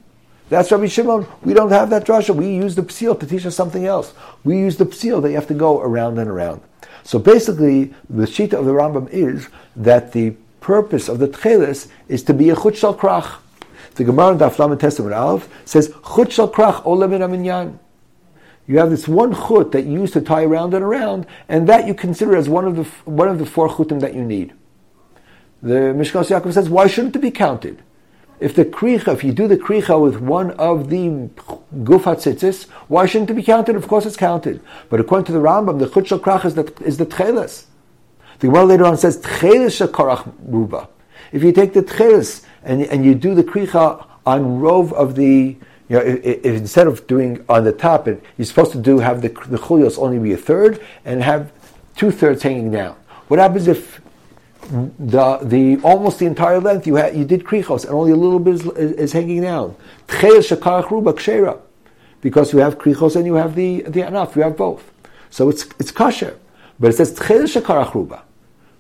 That's 0.48 0.70
Rabbi 0.70 0.86
Shimon. 0.86 1.26
We 1.42 1.54
don't 1.54 1.70
have 1.70 1.90
that 1.90 2.04
drasha. 2.04 2.34
We 2.34 2.54
use 2.54 2.76
the 2.76 2.82
psil 2.82 3.18
to 3.18 3.26
teach 3.26 3.44
us 3.46 3.56
something 3.56 3.84
else. 3.84 4.14
We 4.44 4.58
use 4.58 4.76
the 4.76 4.86
psil 4.86 5.20
that 5.22 5.30
you 5.30 5.34
have 5.34 5.48
to 5.48 5.54
go 5.54 5.80
around 5.80 6.18
and 6.18 6.30
around. 6.30 6.60
So 7.06 7.20
basically, 7.20 7.94
the 8.10 8.26
shita 8.26 8.54
of 8.54 8.64
the 8.64 8.72
Rambam 8.72 9.08
is 9.10 9.48
that 9.76 10.12
the 10.12 10.30
purpose 10.60 11.08
of 11.08 11.20
the 11.20 11.28
tchelis 11.28 11.88
is 12.08 12.24
to 12.24 12.34
be 12.34 12.50
a 12.50 12.56
chut 12.56 12.76
shal 12.76 12.96
krach. 12.96 13.36
The 13.94 14.02
Gemara 14.02 14.32
in 14.32 14.38
Daf 14.38 14.58
Lamed 14.58 14.80
Testament 14.80 15.14
Aleph 15.14 15.48
says 15.64 15.94
chut 16.16 16.32
shal 16.32 16.50
krach 16.50 16.82
olam 16.82 17.32
in 17.32 17.78
you 18.66 18.78
have 18.78 18.90
this 18.90 19.06
one 19.06 19.32
chut 19.32 19.70
that 19.72 19.84
you 19.84 20.00
use 20.00 20.10
to 20.12 20.20
tie 20.20 20.42
around 20.42 20.74
and 20.74 20.84
around, 20.84 21.26
and 21.48 21.68
that 21.68 21.86
you 21.86 21.94
consider 21.94 22.34
as 22.34 22.48
one 22.48 22.64
of 22.64 22.74
the 22.74 22.82
one 23.04 23.28
of 23.28 23.38
the 23.38 23.46
four 23.46 23.68
chutim 23.68 24.00
that 24.00 24.14
you 24.14 24.24
need. 24.24 24.52
The 25.62 25.94
Mishkas 25.94 26.30
Yaakov 26.30 26.52
says, 26.52 26.68
why 26.68 26.88
shouldn't 26.88 27.14
it 27.14 27.20
be 27.20 27.30
counted? 27.30 27.82
If 28.38 28.54
the 28.54 28.64
kricha, 28.64 29.14
if 29.14 29.24
you 29.24 29.32
do 29.32 29.48
the 29.48 29.56
kricha 29.56 30.00
with 30.00 30.20
one 30.20 30.50
of 30.52 30.90
the 30.90 31.08
gufat 31.74 32.18
tzitzis, 32.20 32.68
why 32.88 33.06
shouldn't 33.06 33.30
it 33.30 33.34
be 33.34 33.42
counted? 33.42 33.76
Of 33.76 33.88
course, 33.88 34.04
it's 34.04 34.16
counted. 34.16 34.60
But 34.90 35.00
according 35.00 35.24
to 35.26 35.32
the 35.32 35.38
Rambam, 35.38 35.78
the 35.78 35.86
chut 36.02 36.20
krach 36.20 36.44
is 36.44 36.54
the 36.54 36.72
is 36.84 36.98
the 36.98 37.06
tcheles. 37.06 37.64
The 38.40 38.48
later 38.48 38.84
on 38.84 38.98
says 38.98 39.18
tcheles 39.22 39.88
shakarach 39.88 40.32
ruba. 40.44 40.88
If 41.32 41.42
you 41.42 41.52
take 41.52 41.72
the 41.72 41.82
tcheles 41.82 42.44
and 42.62 42.82
and 42.82 43.04
you 43.04 43.14
do 43.14 43.34
the 43.34 43.44
kricha 43.44 44.06
on 44.26 44.60
rove 44.60 44.92
of 44.92 45.14
the 45.14 45.56
you 45.88 45.96
know, 45.96 46.00
if, 46.00 46.24
if, 46.24 46.44
instead 46.44 46.88
of 46.88 47.06
doing 47.06 47.44
on 47.48 47.64
the 47.64 47.72
top, 47.72 48.08
it, 48.08 48.22
you're 48.36 48.44
supposed 48.44 48.72
to 48.72 48.78
do 48.78 48.98
have 48.98 49.22
the 49.22 49.28
the 49.28 49.56
chulios 49.58 49.98
only 49.98 50.18
be 50.18 50.32
a 50.32 50.36
third 50.36 50.84
and 51.06 51.22
have 51.22 51.52
two 51.96 52.10
thirds 52.10 52.42
hanging 52.42 52.70
down. 52.70 52.96
What 53.28 53.40
happens 53.40 53.66
if 53.66 54.00
the 54.70 55.38
the 55.42 55.80
almost 55.82 56.18
the 56.18 56.26
entire 56.26 56.60
length 56.60 56.86
you 56.86 56.96
had 56.96 57.16
you 57.16 57.24
did 57.24 57.44
krichos 57.44 57.84
and 57.84 57.94
only 57.94 58.12
a 58.12 58.16
little 58.16 58.38
bit 58.38 58.54
is, 58.54 58.92
is, 58.92 59.12
hanging 59.12 59.42
down? 59.42 59.76
Because 60.06 60.50
you 60.50 60.56
have 62.58 62.78
krichos 62.78 63.16
and 63.16 63.26
you 63.26 63.34
have 63.34 63.54
the 63.54 63.82
the 63.82 64.00
anaf, 64.00 64.34
you 64.36 64.42
have 64.42 64.56
both. 64.56 64.90
So 65.30 65.48
it's 65.48 65.64
it's 65.78 65.92
kasher, 65.92 66.36
but 66.78 66.90
it 66.90 66.94
says 66.94 67.18
tcheles 67.18 67.60
shekarach 67.60 67.94
ruba. 67.94 68.22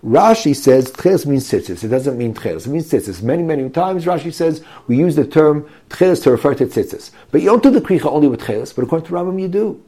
Rashi 0.04 0.54
says 0.54 0.92
tcheles 0.92 1.26
means 1.26 1.50
tzitzis. 1.50 1.82
It 1.82 1.88
doesn't 1.88 2.16
mean 2.16 2.34
tcheles. 2.34 2.66
It 2.66 2.70
means 2.70 2.90
tzitzis. 2.90 3.22
Many, 3.22 3.42
many 3.42 3.68
times 3.70 4.04
Rashi 4.04 4.32
says 4.32 4.62
we 4.86 4.96
use 4.96 5.16
the 5.16 5.26
term 5.26 5.68
tcheles 5.88 6.22
to 6.24 6.30
refer 6.30 6.54
to 6.54 6.66
tzitzis. 6.66 7.10
But 7.30 7.40
you 7.40 7.48
don't 7.48 7.62
do 7.62 7.70
the 7.70 7.80
kricha 7.80 8.06
only 8.06 8.28
with 8.28 8.40
tcheles, 8.40 8.74
but 8.74 8.84
according 8.84 9.08
to 9.08 9.14
Rambam 9.14 9.40
you 9.40 9.48
do. 9.48 9.82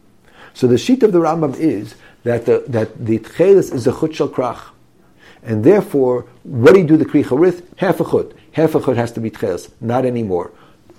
So 0.55 0.67
the 0.67 0.79
sheet 0.79 1.03
of 1.03 1.13
the 1.13 1.21
Rambam 1.21 1.57
is 1.57 1.95
that 2.25 2.47
the, 2.47 2.65
that 2.69 3.05
the 3.05 3.21
tcheles 3.21 3.73
is 3.73 3.87
a 3.87 3.93
chut 3.93 4.15
shel 4.15 4.29
krach. 4.29 4.61
And 5.43 5.65
therefore, 5.65 6.27
what 6.43 6.75
do 6.75 6.81
you 6.81 6.87
do 6.87 6.97
the 6.97 7.05
kricha 7.05 7.39
with? 7.39 7.79
Half 7.79 8.01
a 8.01 8.05
chut. 8.05 8.33
Half 8.53 8.75
a 8.75 8.81
chut 8.81 8.97
has 8.97 9.13
to 9.13 9.21
be 9.21 9.31
tcheles, 9.31 9.71
not 9.81 10.05
anymore. 10.05 10.53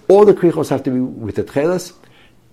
All 0.08 0.26
the 0.26 0.34
krichos 0.34 0.70
have 0.70 0.84
to 0.84 0.92
be 0.92 1.00
with 1.00 1.36
the 1.36 1.44
tcheles, 1.44 1.94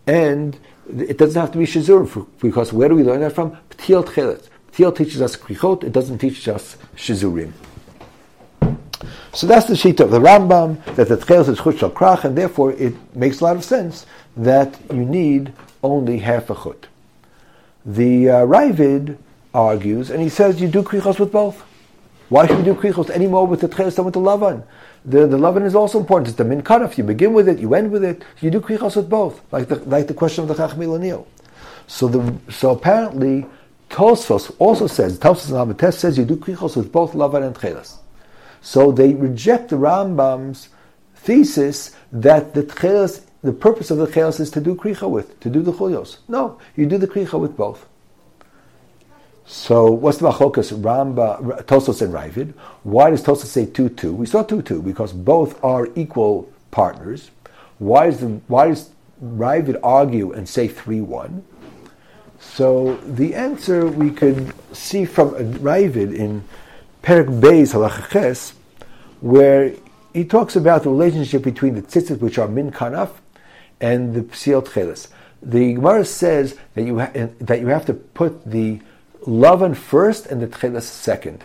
and 0.06 0.58
it 0.88 1.18
doesn't 1.18 1.40
have 1.40 1.52
to 1.52 1.58
be 1.58 1.64
shizur, 1.64 2.26
because 2.40 2.72
where 2.72 2.88
do 2.88 2.94
we 2.94 3.02
learn 3.02 3.20
that 3.20 3.32
from? 3.32 3.56
Ptil 3.70 4.04
tcheles. 4.04 4.48
Thiel 4.72 4.92
teaches 4.92 5.22
us 5.22 5.36
krichot, 5.36 5.84
it 5.84 5.92
doesn't 5.92 6.18
teach 6.18 6.46
us 6.48 6.76
shizurim. 6.96 7.52
So 9.32 9.46
that's 9.46 9.66
the 9.66 9.76
sheet 9.76 10.00
of 10.00 10.10
the 10.10 10.18
Rambam, 10.18 10.82
that 10.96 11.08
the 11.08 11.16
Tcheles 11.16 11.48
is 11.48 11.58
chut 11.78 11.94
krach, 11.94 12.24
and 12.24 12.36
therefore 12.36 12.72
it 12.72 12.94
makes 13.14 13.40
a 13.40 13.44
lot 13.44 13.56
of 13.56 13.64
sense 13.64 14.06
that 14.36 14.78
you 14.90 15.04
need 15.04 15.52
only 15.82 16.18
half 16.18 16.48
a 16.50 16.54
chut. 16.54 16.86
The 17.84 18.30
uh, 18.30 18.46
Ravid 18.46 19.18
argues, 19.54 20.10
and 20.10 20.22
he 20.22 20.28
says 20.28 20.60
you 20.60 20.68
do 20.68 20.82
krichos 20.82 21.18
with 21.18 21.32
both. 21.32 21.62
Why 22.28 22.46
should 22.46 22.58
you 22.58 22.64
do 22.64 22.74
krichos 22.74 23.08
anymore 23.10 23.46
with 23.46 23.60
the 23.60 23.68
Tcheles 23.68 23.94
than 23.94 24.04
with 24.04 24.14
the 24.14 24.20
Lavan? 24.20 24.64
The, 25.04 25.26
the 25.26 25.36
Lavan 25.36 25.64
is 25.64 25.76
also 25.76 26.00
important. 26.00 26.28
It's 26.28 26.36
the 26.36 26.44
min 26.44 26.62
kanaf. 26.62 26.98
You 26.98 27.04
begin 27.04 27.32
with 27.32 27.48
it, 27.48 27.60
you 27.60 27.74
end 27.74 27.92
with 27.92 28.02
it. 28.02 28.24
You 28.40 28.50
do 28.50 28.60
krichos 28.60 28.96
with 28.96 29.08
both, 29.08 29.40
like 29.52 29.68
the, 29.68 29.76
like 29.84 30.08
the 30.08 30.14
question 30.14 30.42
of 30.42 30.48
the 30.48 30.54
Chachmil 30.54 31.24
So, 31.86 32.08
the, 32.08 32.52
so 32.52 32.70
apparently, 32.70 33.46
Tosfos 33.90 34.54
also 34.58 34.88
says, 34.88 35.18
Tosfos 35.18 35.50
and 35.50 35.76
Hamates 35.76 35.94
says 35.94 36.18
you 36.18 36.24
do 36.24 36.36
krichos 36.36 36.76
with 36.76 36.90
both 36.90 37.12
lavan 37.12 37.46
and 37.46 37.54
tchelas. 37.54 37.98
So 38.60 38.90
they 38.90 39.14
reject 39.14 39.68
the 39.68 39.76
Rambam's 39.76 40.70
thesis 41.14 41.94
that 42.10 42.54
the 42.54 42.64
tchelas, 42.64 43.24
the 43.42 43.52
purpose 43.52 43.92
of 43.92 43.98
the 43.98 44.06
tchelas 44.08 44.40
is 44.40 44.50
to 44.50 44.60
do 44.60 44.74
kricha 44.74 45.08
with, 45.08 45.38
to 45.40 45.48
do 45.48 45.62
the 45.62 45.72
chulios. 45.72 46.18
No, 46.26 46.58
you 46.74 46.86
do 46.86 46.98
the 46.98 47.06
kricha 47.06 47.38
with 47.38 47.56
both. 47.56 47.86
So 49.46 49.92
what's 49.92 50.18
the 50.18 50.28
machokas 50.28 50.72
Ramba, 50.72 51.62
Tosfos 51.66 52.02
and 52.02 52.12
Ravid? 52.12 52.52
Why 52.82 53.10
does 53.10 53.22
Tosfos 53.22 53.46
say 53.46 53.64
two 53.64 53.88
two? 53.88 54.12
We 54.12 54.26
saw 54.26 54.42
two 54.42 54.60
two 54.60 54.82
because 54.82 55.12
both 55.12 55.62
are 55.64 55.88
equal 55.94 56.52
partners. 56.72 57.30
Why 57.78 58.06
does 58.06 58.20
the, 58.20 58.26
why 58.48 58.68
does 58.68 58.90
Ravid 59.22 59.78
argue 59.84 60.32
and 60.32 60.48
say 60.48 60.66
three 60.66 61.00
one? 61.00 61.44
So 62.40 62.96
the 62.96 63.34
answer 63.34 63.86
we 63.86 64.10
could 64.10 64.52
see 64.74 65.04
from 65.04 65.30
Ravid 65.30 66.12
in 66.14 66.42
Perik 67.04 67.40
Beis 67.40 67.72
Halachaches, 67.72 68.52
where 69.20 69.72
he 70.12 70.24
talks 70.24 70.56
about 70.56 70.82
the 70.82 70.90
relationship 70.90 71.42
between 71.42 71.74
the 71.74 71.82
tzitzit, 71.82 72.18
which 72.18 72.36
are 72.36 72.48
min 72.48 72.72
kanaf, 72.72 73.10
and 73.80 74.12
the 74.12 74.22
psil 74.22 74.66
tcheles. 74.66 75.06
The 75.40 75.74
Gemara 75.74 76.04
says 76.04 76.56
that 76.74 76.82
you 76.82 76.98
ha- 76.98 77.12
that 77.40 77.60
you 77.60 77.68
have 77.68 77.86
to 77.86 77.94
put 77.94 78.44
the 78.44 78.80
lavan 79.26 79.76
first 79.76 80.26
and 80.26 80.40
the 80.40 80.46
tcheles 80.46 80.82
second. 80.82 81.44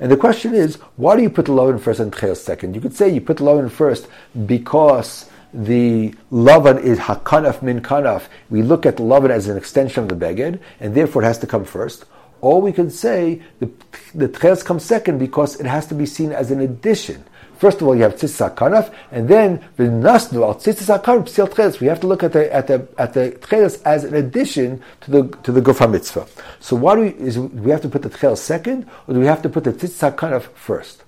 And 0.00 0.10
the 0.10 0.16
question 0.16 0.54
is, 0.54 0.76
why 0.96 1.16
do 1.16 1.22
you 1.22 1.30
put 1.30 1.46
the 1.46 1.52
lavan 1.52 1.80
first 1.80 2.00
and 2.00 2.12
tcheles 2.12 2.38
second? 2.38 2.74
You 2.74 2.80
could 2.80 2.94
say 2.94 3.08
you 3.08 3.20
put 3.20 3.36
the 3.38 3.44
lavan 3.44 3.70
first 3.70 4.08
because 4.46 5.30
the 5.52 6.14
lavan 6.32 6.82
is 6.82 6.98
hakanaf 6.98 7.62
min 7.62 7.80
kanaf. 7.80 8.24
We 8.50 8.62
look 8.62 8.86
at 8.86 8.96
the 8.96 9.04
lavan 9.04 9.30
as 9.30 9.48
an 9.48 9.56
extension 9.56 10.02
of 10.02 10.08
the 10.08 10.16
beged, 10.16 10.58
and 10.80 10.94
therefore 10.94 11.22
it 11.22 11.26
has 11.26 11.38
to 11.38 11.46
come 11.46 11.64
first. 11.64 12.04
Or 12.40 12.60
we 12.60 12.72
can 12.72 12.90
say 12.90 13.40
the 13.60 13.70
the 14.14 14.28
tches 14.28 14.64
comes 14.64 14.84
second 14.84 15.18
because 15.18 15.58
it 15.60 15.66
has 15.66 15.86
to 15.86 15.94
be 15.94 16.06
seen 16.06 16.32
as 16.32 16.50
an 16.50 16.60
addition. 16.60 17.24
First 17.58 17.80
of 17.80 17.86
all, 17.86 17.94
you 17.94 18.02
have 18.02 18.14
tzitzis 18.14 18.54
kanaf, 18.54 18.92
and 19.10 19.28
then 19.28 19.64
the 19.76 19.84
nasnu 19.84 20.42
al 20.42 20.54
tzitzis 20.56 21.02
kanaf 21.02 21.24
psil 21.24 21.48
tcheles. 21.48 21.80
We 21.80 21.86
have 21.86 22.00
to 22.00 22.06
look 22.06 22.22
at 22.22 22.32
the 22.32 22.52
at 22.52 22.66
the 22.66 22.88
at 22.98 23.14
the 23.14 23.32
tcheles 23.40 23.80
as 23.84 24.04
an 24.04 24.14
addition 24.14 24.82
to 25.02 25.10
the 25.10 25.36
to 25.42 25.52
the 25.52 25.60
gufa 25.60 25.90
mitzvah. 25.90 26.26
So 26.60 26.76
why 26.76 26.96
do 26.96 27.00
we 27.02 27.08
is 27.10 27.38
we 27.38 27.70
have 27.70 27.82
to 27.82 27.88
put 27.88 28.02
the 28.02 28.10
tcheles 28.10 28.38
second, 28.38 28.86
or 29.06 29.14
do 29.14 29.20
we 29.20 29.26
have 29.26 29.42
to 29.42 29.48
put 29.48 29.64
the 29.64 29.72
tzitzis 29.72 30.14
kanaf 30.16 30.42
first? 30.54 31.04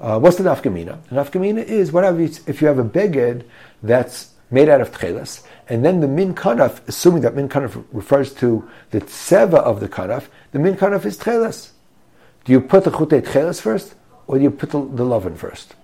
Uh, 0.00 0.18
what's 0.18 0.36
the 0.36 0.44
nafkamina? 0.44 0.98
The 1.08 1.16
nafkamina 1.16 1.62
is 1.62 1.92
whatever 1.92 2.20
if 2.20 2.62
you 2.62 2.68
have 2.68 2.78
a 2.78 2.84
beged 2.84 3.44
that's 3.82 4.30
made 4.50 4.68
out 4.68 4.80
of 4.80 4.90
tchelas, 4.92 5.44
and 5.68 5.84
then 5.84 6.00
the 6.00 6.08
min 6.08 6.34
kanaf, 6.34 6.80
assuming 6.88 7.22
that 7.22 7.34
min 7.34 7.48
kanaf 7.48 7.84
refers 7.92 8.34
to 8.34 8.68
the 8.90 9.00
tseva 9.00 9.58
of 9.58 9.80
the 9.80 9.88
kanaf, 9.88 10.26
the 10.52 10.58
min 10.58 10.74
kanaf 10.74 11.04
is 11.04 11.16
tchelas. 11.18 11.70
Do 12.44 12.52
you 12.52 12.60
put 12.60 12.84
the 12.84 12.90
chute 12.90 13.24
tchelas 13.24 13.60
first, 13.60 13.94
or 14.29 14.37
do 14.37 14.43
you 14.43 14.51
put 14.51 14.71
the, 14.71 14.79
the 14.79 15.03
lovin 15.03 15.35
first? 15.35 15.75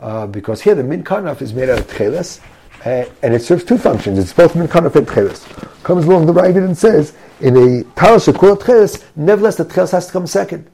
Uh, 0.00 0.26
because 0.26 0.62
here 0.62 0.74
the 0.74 0.82
min 0.82 1.02
kanaf 1.02 1.42
is 1.42 1.52
made 1.52 1.68
out 1.68 1.80
of 1.80 1.86
tchelas, 1.88 2.40
uh, 2.84 3.04
and 3.22 3.34
it 3.34 3.42
serves 3.42 3.64
two 3.64 3.76
functions. 3.78 4.18
It's 4.18 4.32
both 4.32 4.54
min 4.54 4.68
kanaf 4.68 4.94
and 4.94 5.06
tchelas. 5.06 5.82
Comes 5.82 6.04
along 6.04 6.26
the 6.26 6.32
right 6.32 6.54
and 6.54 6.76
says 6.76 7.14
in 7.40 7.56
a 7.56 7.82
tal 7.94 8.16
shekul 8.16 8.56
tchelas, 8.58 9.04
nevertheless 9.16 9.56
the 9.56 9.64
tchelas 9.64 9.92
has 9.92 10.06
to 10.06 10.12
come 10.12 10.26
second. 10.26 10.70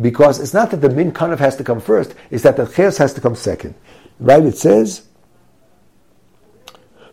Because 0.00 0.40
it's 0.40 0.54
not 0.54 0.70
that 0.70 0.78
the 0.78 0.88
min 0.88 1.12
kanaf 1.12 1.38
has 1.38 1.56
to 1.56 1.64
come 1.64 1.80
first, 1.80 2.14
it's 2.30 2.42
that 2.44 2.56
the 2.56 2.64
tchelas 2.64 2.98
has 2.98 3.12
to 3.14 3.20
come 3.20 3.34
second. 3.34 3.74
Right? 4.18 4.42
It 4.44 4.56
says, 4.56 5.02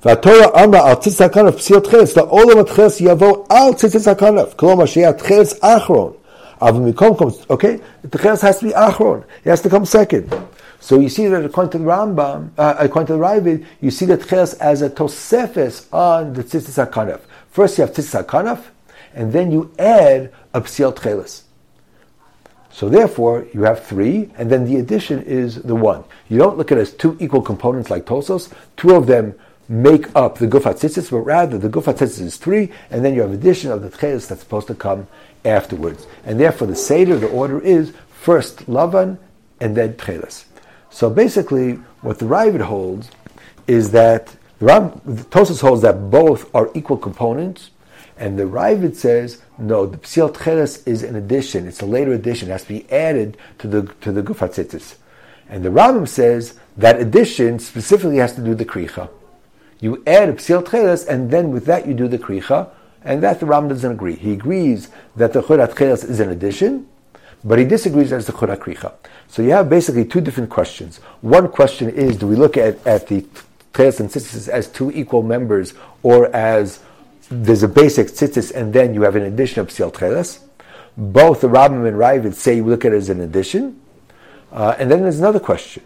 והתורה 0.02 0.64
אמרה 0.64 0.90
על 0.90 0.96
ציץ 0.96 1.22
הכנף 1.22 1.56
פסיל 1.56 1.80
תחילס, 1.80 2.18
לעולם 2.18 2.60
התחילס 2.60 3.02
יבוא 3.02 3.46
על 3.50 3.74
ציץ 3.74 4.08
הכנף, 4.08 4.54
כלומר 4.56 4.86
שיהיה 4.86 5.14
תחילס 5.14 5.60
אחרון. 5.62 6.14
Avimikom 6.63 7.19
comes, 7.19 7.45
okay, 7.51 7.81
the 8.03 8.09
Techeres 8.09 8.41
has 8.41 8.61
to 8.61 8.67
be 8.67 8.73
Achron. 8.73 9.25
it 9.45 9.51
has 9.51 9.61
to 9.63 9.69
come 9.69 9.85
second. 9.85 10.33
So 10.79 10.99
you 10.99 11.09
see 11.09 11.27
that 11.27 11.45
according 11.45 11.73
to 11.73 11.79
the 11.79 11.85
Rambam, 11.85 12.51
uh, 12.57 12.77
according 12.79 13.09
to 13.09 13.13
the 13.15 13.19
Ravid, 13.19 13.67
you 13.81 13.91
see 13.91 14.07
the 14.07 14.17
Techeres 14.17 14.57
as 14.61 14.81
a 14.81 14.89
Tosefes 14.89 15.93
on 15.93 16.35
the 16.35 16.45
Tzitzis 16.45 16.87
HaKanaf. 16.87 17.21
First 17.51 17.79
you 17.79 17.85
have 17.85 17.93
Tzitzis 17.95 18.25
HaKanaf, 18.25 18.65
and 19.13 19.33
then 19.33 19.51
you 19.51 19.73
add 19.77 20.33
a 20.55 20.61
Psil 20.61 20.95
Techeres. 20.95 21.43
So 22.71 22.89
therefore, 22.89 23.47
you 23.53 23.65
have 23.65 23.85
three, 23.85 24.31
and 24.39 24.49
then 24.49 24.65
the 24.65 24.77
addition 24.77 25.23
is 25.25 25.63
the 25.63 25.75
one. 25.75 26.05
You 26.29 26.39
don't 26.39 26.57
look 26.57 26.73
at 26.73 26.79
it 26.79 26.83
as 26.83 26.93
two 26.93 27.17
equal 27.21 27.43
components 27.43 27.91
like 27.91 28.07
Tosfos. 28.07 28.51
Two 28.77 28.95
of 28.95 29.07
them 29.07 29.35
make 29.69 30.15
up 30.17 30.39
the 30.39 30.47
Gufat 30.47 30.81
Tzitzis, 30.81 31.11
but 31.11 31.19
rather 31.19 31.59
the 31.59 31.69
Gufat 31.69 31.99
Tzitzis 31.99 32.21
is 32.21 32.37
three, 32.37 32.71
and 32.91 33.05
then 33.05 33.15
you 33.15 33.21
have 33.21 33.33
addition 33.33 33.71
of 33.71 33.83
the 33.83 33.91
Tcheles 33.91 34.29
that's 34.29 34.41
supposed 34.41 34.69
to 34.69 34.75
come 34.75 35.07
afterwards. 35.45 36.07
And 36.25 36.39
therefore, 36.39 36.69
the 36.69 36.77
seder, 36.77 37.19
the 37.19 37.29
order 37.29 37.61
is 37.61 37.93
first 38.09 38.67
lavan 38.67 39.19
and 39.61 39.77
then 39.77 39.95
tchelis. 39.95 40.45
So 40.91 41.09
basically, 41.09 41.75
what 42.03 42.19
the 42.19 42.27
Ravid 42.27 42.61
holds 42.63 43.11
is 43.67 43.93
that 43.93 44.37
the, 44.59 44.67
Ram, 44.67 45.01
the 45.05 45.23
Tosfos 45.25 45.61
holds 45.61 45.83
that 45.83 46.11
both 46.11 46.55
are 46.55 46.71
equal 46.75 46.99
components, 46.99 47.71
and 48.19 48.39
the 48.39 48.45
Ravid 48.45 48.95
says 48.95 49.43
no. 49.59 49.87
The 49.87 49.97
psil 49.99 50.33
tchelis 50.33 50.87
is 50.87 51.03
an 51.03 51.17
addition; 51.17 51.67
it's 51.67 51.81
a 51.81 51.87
later 51.87 52.13
addition; 52.13 52.49
it 52.49 52.53
has 52.53 52.63
to 52.63 52.69
be 52.69 52.91
added 52.93 53.37
to 53.59 53.67
the 53.67 53.83
to 54.03 54.13
the 54.13 54.23
gufat 54.23 54.55
tzitzis. 54.55 54.97
And 55.49 55.65
the 55.65 55.71
Rambam 55.71 56.07
says 56.07 56.59
that 56.77 57.01
addition 57.01 57.59
specifically 57.59 58.19
has 58.19 58.35
to 58.35 58.43
do 58.43 58.55
the 58.55 58.65
kricha. 58.65 59.09
You 59.81 60.03
add 60.07 60.29
a 60.29 60.35
psil 60.35 60.63
tcheles, 60.63 61.09
and 61.09 61.31
then 61.31 61.51
with 61.51 61.65
that 61.67 61.87
you 61.87 61.95
do 61.95 62.07
the 62.07 62.19
kricha, 62.19 62.71
and 63.05 63.23
that 63.23 63.41
the 63.41 63.47
Ram 63.47 63.69
doesn't 63.69 63.91
agree. 63.91 64.17
He 64.17 64.33
agrees 64.33 64.89
that 65.17 65.33
the 65.33 65.43
churat 65.43 65.75
tcheles 65.75 66.09
is 66.09 66.21
an 66.21 66.31
addition, 66.31 66.89
but 67.45 67.59
he 67.59 67.65
disagrees 67.65 68.11
that 68.11 68.17
it's 68.17 68.27
the 68.27 68.33
churat 68.33 68.59
kricha. 68.59 68.93
So 69.29 69.43
you 69.43 69.51
have 69.51 69.69
basically 69.69 70.05
two 70.05 70.21
different 70.21 70.51
questions. 70.51 70.99
One 71.21 71.49
question 71.49 71.89
is, 71.89 72.17
do 72.17 72.27
we 72.27 72.37
look 72.37 72.57
at, 72.57 72.87
at 72.87 73.09
the 73.09 73.23
tcheles 73.73 74.01
and 74.01 74.09
tzitzis 74.09 74.49
as 74.49 74.69
two 74.69 74.91
equal 74.93 75.23
members, 75.23 75.75
or 76.03 76.35
as 76.35 76.81
there's 77.31 77.63
a 77.63 77.69
basic 77.69 78.09
tzitzis, 78.09 78.55
and 78.55 78.73
then 78.73 78.95
you 78.95 79.03
have 79.03 79.17
an 79.17 79.23
addition 79.23 79.61
of 79.61 79.69
psil 79.69 79.93
tcheles? 79.93 80.41
Both 80.97 81.41
the 81.41 81.49
Rambam 81.49 81.89
and 81.89 81.97
Ravid 81.97 82.35
say 82.35 82.57
you 82.57 82.65
look 82.65 82.85
at 82.85 82.93
it 82.93 82.97
as 82.97 83.09
an 83.09 83.21
addition. 83.21 83.81
Uh, 84.53 84.77
and 84.79 84.91
then 84.91 85.01
there's 85.03 85.19
another 85.19 85.41
question. 85.41 85.83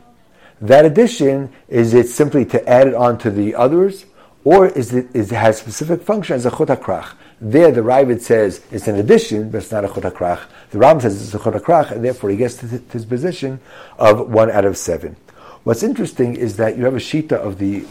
That 0.61 0.85
addition, 0.85 1.53
is 1.69 1.95
it 1.95 2.09
simply 2.09 2.45
to 2.47 2.69
add 2.69 2.89
it 2.89 2.95
on 2.95 3.19
to 3.19 3.31
the 3.31 3.55
others, 3.55 4.07
or 4.47 4.69
is 4.69 4.95
it, 4.95 5.09
is 5.13 5.33
it 5.33 5.35
has 5.35 5.59
specific 5.59 6.03
function 6.03 6.37
as 6.37 6.47
a 6.47 6.51
chut 6.53 6.69
hakrach? 6.69 7.15
There, 7.41 7.73
the 7.73 7.81
Ravid 7.81 8.21
says 8.21 8.65
it's 8.71 8.87
an 8.87 8.95
addition, 8.95 9.51
but 9.51 9.59
it's 9.59 9.73
not 9.73 9.85
a 9.85 9.89
chut 9.89 10.05
hakrach. 10.05 10.43
The 10.71 10.79
Ram 10.79 11.01
says 11.01 11.21
it's 11.21 11.35
a 11.35 11.43
chut 11.43 11.61
hakrach, 11.61 11.91
and 11.91 12.05
therefore 12.05 12.31
he 12.31 12.37
gets 12.37 12.55
to 12.59 12.69
his 12.69 13.05
position 13.05 13.59
of 13.99 14.31
one 14.31 14.49
out 14.49 14.65
of 14.65 14.79
seven. 14.79 15.17
What's 15.65 15.83
interesting 15.83 16.37
is 16.37 16.59
that 16.59 16.79
you 16.79 16.85
have 16.85 16.95
a 16.95 16.99
shita 16.99 17.33
of 17.33 17.59
the 17.59 17.87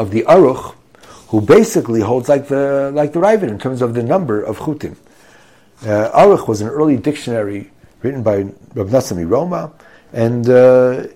of 0.00 0.12
the 0.12 0.22
Aruch, 0.28 0.76
who 1.30 1.40
basically 1.40 2.00
holds 2.00 2.28
like 2.28 2.46
the 2.46 2.92
like 2.94 3.12
the 3.12 3.18
Ravid 3.18 3.48
in 3.48 3.58
terms 3.58 3.82
of 3.82 3.94
the 3.94 4.04
number 4.04 4.40
of 4.40 4.58
chutim. 4.58 4.94
Uh, 5.82 6.08
Aruch 6.12 6.46
was 6.46 6.60
an 6.60 6.68
early 6.68 6.96
dictionary 6.96 7.72
written 8.02 8.22
by 8.22 8.42
Rav 8.76 8.90
Nassim 8.90 9.28
Roma, 9.28 9.72
and 10.12 10.48
uh, 10.48 11.08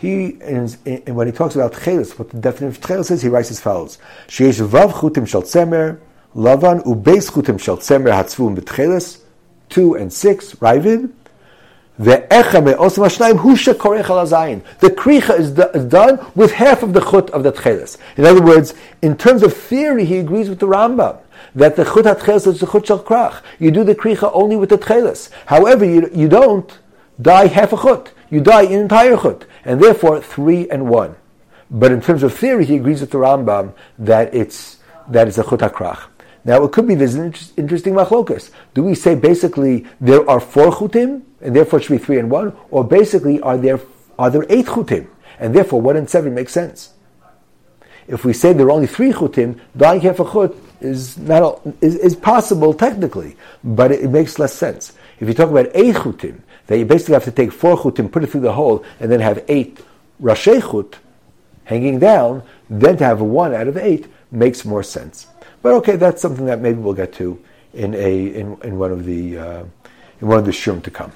he, 0.00 0.28
in, 0.40 0.66
when 1.14 1.26
he 1.26 1.32
talks 1.32 1.56
about 1.56 1.74
tchelis, 1.74 2.18
what 2.18 2.30
the 2.30 2.38
definition 2.38 2.68
of 2.68 2.80
tchelis 2.80 3.10
is, 3.10 3.20
he 3.20 3.28
writes 3.28 3.50
as 3.50 3.60
follows: 3.60 3.98
Sheyesh 4.28 4.66
vav 4.66 4.92
chutim 4.92 5.28
shel 5.28 5.42
tzemer, 5.42 6.00
lavan 6.34 6.82
ubeis 6.84 7.30
chutim 7.30 7.60
shel 7.60 7.76
tzemer 7.76 8.10
hatzvum 8.10 8.56
betchelis, 8.56 9.20
two 9.68 9.94
and 9.96 10.10
six, 10.10 10.54
Ravid. 10.54 11.12
The 11.98 12.16
kricha 14.96 15.38
is, 15.38 15.50
do, 15.50 15.62
is 15.74 15.84
done 15.84 16.26
with 16.34 16.52
half 16.52 16.82
of 16.82 16.94
the 16.94 17.00
chut 17.00 17.28
of 17.28 17.42
the 17.42 17.52
tchelis. 17.52 17.98
In 18.16 18.24
other 18.24 18.40
words, 18.40 18.72
in 19.02 19.18
terms 19.18 19.42
of 19.42 19.52
theory, 19.52 20.06
he 20.06 20.16
agrees 20.16 20.48
with 20.48 20.60
the 20.60 20.66
Rambam 20.66 21.18
that 21.54 21.76
the 21.76 21.84
chut 21.84 22.06
hatchelis 22.06 22.46
is 22.46 22.60
the 22.60 22.66
chut 22.66 22.86
shel 22.86 23.04
krach. 23.04 23.42
You 23.58 23.70
do 23.70 23.84
the 23.84 23.94
kricha 23.94 24.30
only 24.32 24.56
with 24.56 24.70
the 24.70 24.78
tchelis. 24.78 25.28
However, 25.44 25.84
you, 25.84 26.08
you 26.14 26.26
don't 26.26 26.78
die 27.20 27.48
half 27.48 27.74
a 27.74 27.76
chut 27.76 28.14
you 28.30 28.40
die 28.40 28.62
in 28.62 28.80
entire 28.80 29.16
chut, 29.16 29.46
and 29.64 29.82
therefore 29.82 30.20
three 30.20 30.68
and 30.70 30.88
one. 30.88 31.16
But 31.70 31.92
in 31.92 32.00
terms 32.00 32.22
of 32.22 32.34
theory, 32.34 32.64
he 32.64 32.76
agrees 32.76 33.00
with 33.00 33.10
the 33.10 33.18
Rambam 33.18 33.74
that 33.98 34.34
it's 34.34 34.78
that 35.08 35.28
it's 35.28 35.38
a 35.38 35.44
chut 35.44 35.60
hakrach. 35.60 36.08
Now 36.44 36.64
it 36.64 36.72
could 36.72 36.86
be 36.86 36.94
there's 36.94 37.14
an 37.14 37.26
inter- 37.26 37.52
interesting 37.56 37.94
machlokas. 37.94 38.50
Do 38.74 38.82
we 38.82 38.94
say 38.94 39.14
basically 39.14 39.86
there 40.00 40.28
are 40.28 40.40
four 40.40 40.70
chutim 40.70 41.22
and 41.40 41.54
therefore 41.54 41.78
it 41.78 41.82
should 41.82 41.98
be 41.98 42.04
three 42.04 42.18
and 42.18 42.30
one, 42.30 42.56
or 42.70 42.84
basically 42.84 43.40
are 43.40 43.58
there 43.58 43.80
are 44.18 44.30
there 44.30 44.46
eight 44.48 44.66
chutim 44.66 45.08
and 45.38 45.54
therefore 45.54 45.80
one 45.80 45.96
and 45.96 46.08
seven 46.08 46.34
makes 46.34 46.52
sense? 46.52 46.94
If 48.08 48.24
we 48.24 48.32
say 48.32 48.52
there 48.52 48.66
are 48.66 48.72
only 48.72 48.86
three 48.86 49.12
chutim, 49.12 49.60
dying 49.76 50.00
half 50.00 50.20
a 50.20 50.24
chut 50.24 50.56
is 50.80 51.18
not 51.18 51.60
is, 51.80 51.96
is 51.96 52.16
possible 52.16 52.72
technically, 52.74 53.36
but 53.62 53.92
it, 53.92 54.00
it 54.00 54.10
makes 54.10 54.38
less 54.38 54.54
sense. 54.54 54.92
If 55.20 55.28
you 55.28 55.34
talk 55.34 55.50
about 55.50 55.68
eight 55.74 55.94
chutim, 55.94 56.40
that 56.70 56.78
you 56.78 56.84
basically 56.84 57.14
have 57.14 57.24
to 57.24 57.32
take 57.32 57.50
four 57.50 57.76
chutim, 57.76 58.12
put 58.12 58.22
it 58.22 58.28
through 58.28 58.42
the 58.42 58.52
hole, 58.52 58.84
and 59.00 59.10
then 59.10 59.18
have 59.18 59.44
eight 59.48 59.80
rashi 60.22 60.62
chut 60.62 61.00
hanging 61.64 61.98
down, 61.98 62.44
then 62.68 62.96
to 62.96 63.02
have 63.02 63.20
one 63.20 63.52
out 63.52 63.66
of 63.66 63.76
eight 63.76 64.06
makes 64.30 64.64
more 64.64 64.84
sense. 64.84 65.26
But 65.62 65.72
okay, 65.78 65.96
that's 65.96 66.22
something 66.22 66.46
that 66.46 66.60
maybe 66.60 66.78
we'll 66.78 66.94
get 66.94 67.12
to 67.14 67.42
in 67.74 67.92
a 67.96 68.26
in, 68.28 68.56
in 68.62 68.78
one 68.78 68.92
of 68.92 69.04
the 69.04 69.36
uh, 69.36 69.64
in 70.20 70.28
one 70.28 70.38
of 70.38 70.44
the 70.44 70.52
shum 70.52 70.80
to 70.82 70.92
come. 70.92 71.10